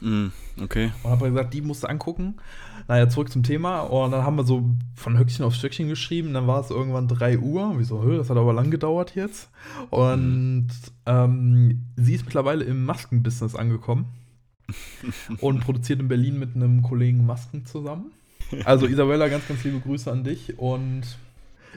Mm, 0.00 0.26
okay. 0.62 0.92
Und 1.02 1.10
habe 1.10 1.30
gesagt, 1.30 1.54
die 1.54 1.62
musst 1.62 1.82
du 1.82 1.88
angucken. 1.88 2.36
Naja, 2.88 3.08
zurück 3.08 3.30
zum 3.30 3.42
Thema. 3.42 3.80
Und 3.80 4.12
dann 4.12 4.22
haben 4.22 4.36
wir 4.36 4.44
so 4.44 4.64
von 4.94 5.18
Höchstchen 5.18 5.44
auf 5.44 5.54
Stöckchen 5.54 5.88
geschrieben. 5.88 6.34
Dann 6.34 6.46
war 6.46 6.60
es 6.60 6.70
irgendwann 6.70 7.08
3 7.08 7.38
Uhr. 7.38 7.74
Wieso, 7.76 8.02
das 8.16 8.30
hat 8.30 8.36
aber 8.36 8.52
lang 8.52 8.70
gedauert 8.70 9.14
jetzt. 9.14 9.48
Und 9.90 10.68
ähm, 11.06 11.86
sie 11.96 12.14
ist 12.14 12.24
mittlerweile 12.24 12.64
im 12.64 12.84
Maskenbusiness 12.84 13.54
angekommen. 13.54 14.06
und 15.40 15.60
produziert 15.60 16.00
in 16.00 16.08
Berlin 16.08 16.38
mit 16.38 16.56
einem 16.56 16.82
Kollegen 16.82 17.24
Masken 17.24 17.64
zusammen. 17.66 18.10
Also 18.64 18.86
Isabella, 18.86 19.28
ganz, 19.28 19.46
ganz 19.48 19.64
liebe 19.64 19.80
Grüße 19.80 20.10
an 20.10 20.24
dich. 20.24 20.58
Und 20.58 21.02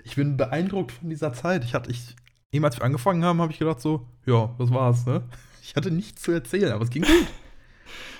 ich 0.03 0.15
bin 0.15 0.37
beeindruckt 0.37 0.91
von 0.91 1.09
dieser 1.09 1.33
Zeit. 1.33 1.63
Ich 1.63 1.73
hatte, 1.73 1.91
ich, 1.91 2.15
eben 2.51 2.65
als 2.65 2.77
wir 2.77 2.83
angefangen 2.83 3.23
haben, 3.23 3.41
habe 3.41 3.51
ich 3.51 3.59
gedacht 3.59 3.81
so, 3.81 4.05
ja, 4.25 4.53
das 4.57 4.71
war's, 4.71 5.05
ne? 5.05 5.23
Ich 5.63 5.75
hatte 5.75 5.91
nichts 5.91 6.21
zu 6.21 6.31
erzählen, 6.31 6.71
aber 6.71 6.83
es 6.83 6.89
ging 6.89 7.03
gut. 7.03 7.27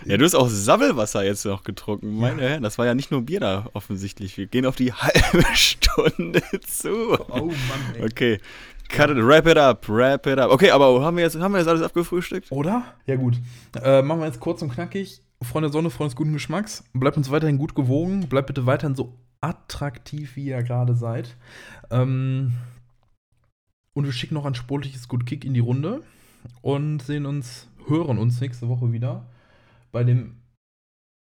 Ja, 0.06 0.18
du 0.18 0.24
hast 0.24 0.36
auch 0.36 0.48
Sabbelwasser 0.48 1.24
jetzt 1.24 1.46
noch 1.46 1.64
getrunken. 1.64 2.18
Meine 2.18 2.42
Herren, 2.42 2.64
das 2.64 2.78
war 2.78 2.86
ja 2.86 2.96
nicht 2.96 3.12
nur 3.12 3.22
Bier 3.22 3.40
da 3.40 3.70
offensichtlich. 3.74 4.38
Wir 4.38 4.48
gehen 4.48 4.66
auf 4.66 4.76
die 4.76 4.94
halbe 4.94 5.46
Stunde 5.54 6.42
zu. 6.66 7.20
Oh 7.30 7.48
Mann, 7.48 7.96
ey. 7.96 8.06
Okay. 8.06 8.40
Cut 8.88 9.12
it, 9.12 9.18
wrap 9.18 9.46
it 9.46 9.58
up, 9.58 9.88
wrap 9.88 10.26
it 10.26 10.40
up. 10.40 10.50
Okay, 10.50 10.72
aber 10.72 11.04
haben 11.04 11.18
wir 11.18 11.24
jetzt, 11.24 11.38
haben 11.40 11.52
wir 11.52 11.60
jetzt 11.60 11.68
alles 11.68 11.84
abgefrühstückt? 11.84 12.52
Oder? 12.52 12.84
Ja, 13.06 13.18
gut. 13.18 13.38
Äh, 13.76 14.02
machen 14.02 14.22
wir 14.22 14.26
jetzt 14.26 14.40
kurz 14.40 14.62
und 14.62 14.72
knackig. 14.72 15.22
Freunde 15.44 15.70
der 15.70 15.74
Sonne, 15.74 15.90
Freunde 15.90 16.10
des 16.10 16.16
guten 16.16 16.34
Geschmacks. 16.34 16.84
Bleibt 16.94 17.18
uns 17.18 17.30
weiterhin 17.30 17.58
gut 17.58 17.76
gewogen. 17.76 18.28
Bleibt 18.28 18.48
bitte 18.48 18.66
weiterhin 18.66 18.96
so 18.96 19.14
attraktiv, 19.42 20.36
wie 20.36 20.46
ihr 20.46 20.64
gerade 20.64 20.96
seid. 20.96 21.38
Ähm, 21.92 22.54
und 23.94 24.06
wir 24.06 24.12
schicken 24.12 24.34
noch 24.34 24.46
ein 24.46 24.56
sportliches 24.56 25.08
Good 25.08 25.26
Kick 25.26 25.46
in 25.46 25.54
die 25.54 25.60
Runde 25.60 26.02
und 26.62 27.02
sehen 27.02 27.26
uns, 27.26 27.68
hören 27.88 28.18
uns 28.18 28.40
nächste 28.42 28.68
Woche 28.68 28.92
wieder 28.92 29.26
bei 29.92 30.04
dem 30.04 30.36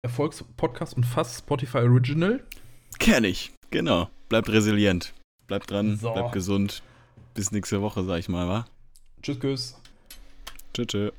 Erfolgspodcast 0.03 0.95
und 0.95 1.05
fast 1.05 1.39
Spotify 1.39 1.79
Original. 1.79 2.43
Kenn 2.99 3.23
ich, 3.23 3.51
genau. 3.69 4.09
Bleibt 4.29 4.49
resilient. 4.49 5.13
Bleibt 5.47 5.69
dran, 5.71 5.97
So. 5.97 6.13
bleibt 6.13 6.31
gesund. 6.31 6.81
Bis 7.33 7.51
nächste 7.51 7.81
Woche, 7.81 8.03
sag 8.03 8.19
ich 8.19 8.29
mal, 8.29 8.47
wa? 8.47 8.65
Tschüss, 9.21 9.39
tschüss. 9.39 9.81
Tschüss, 10.73 10.87
tschüss. 10.87 11.11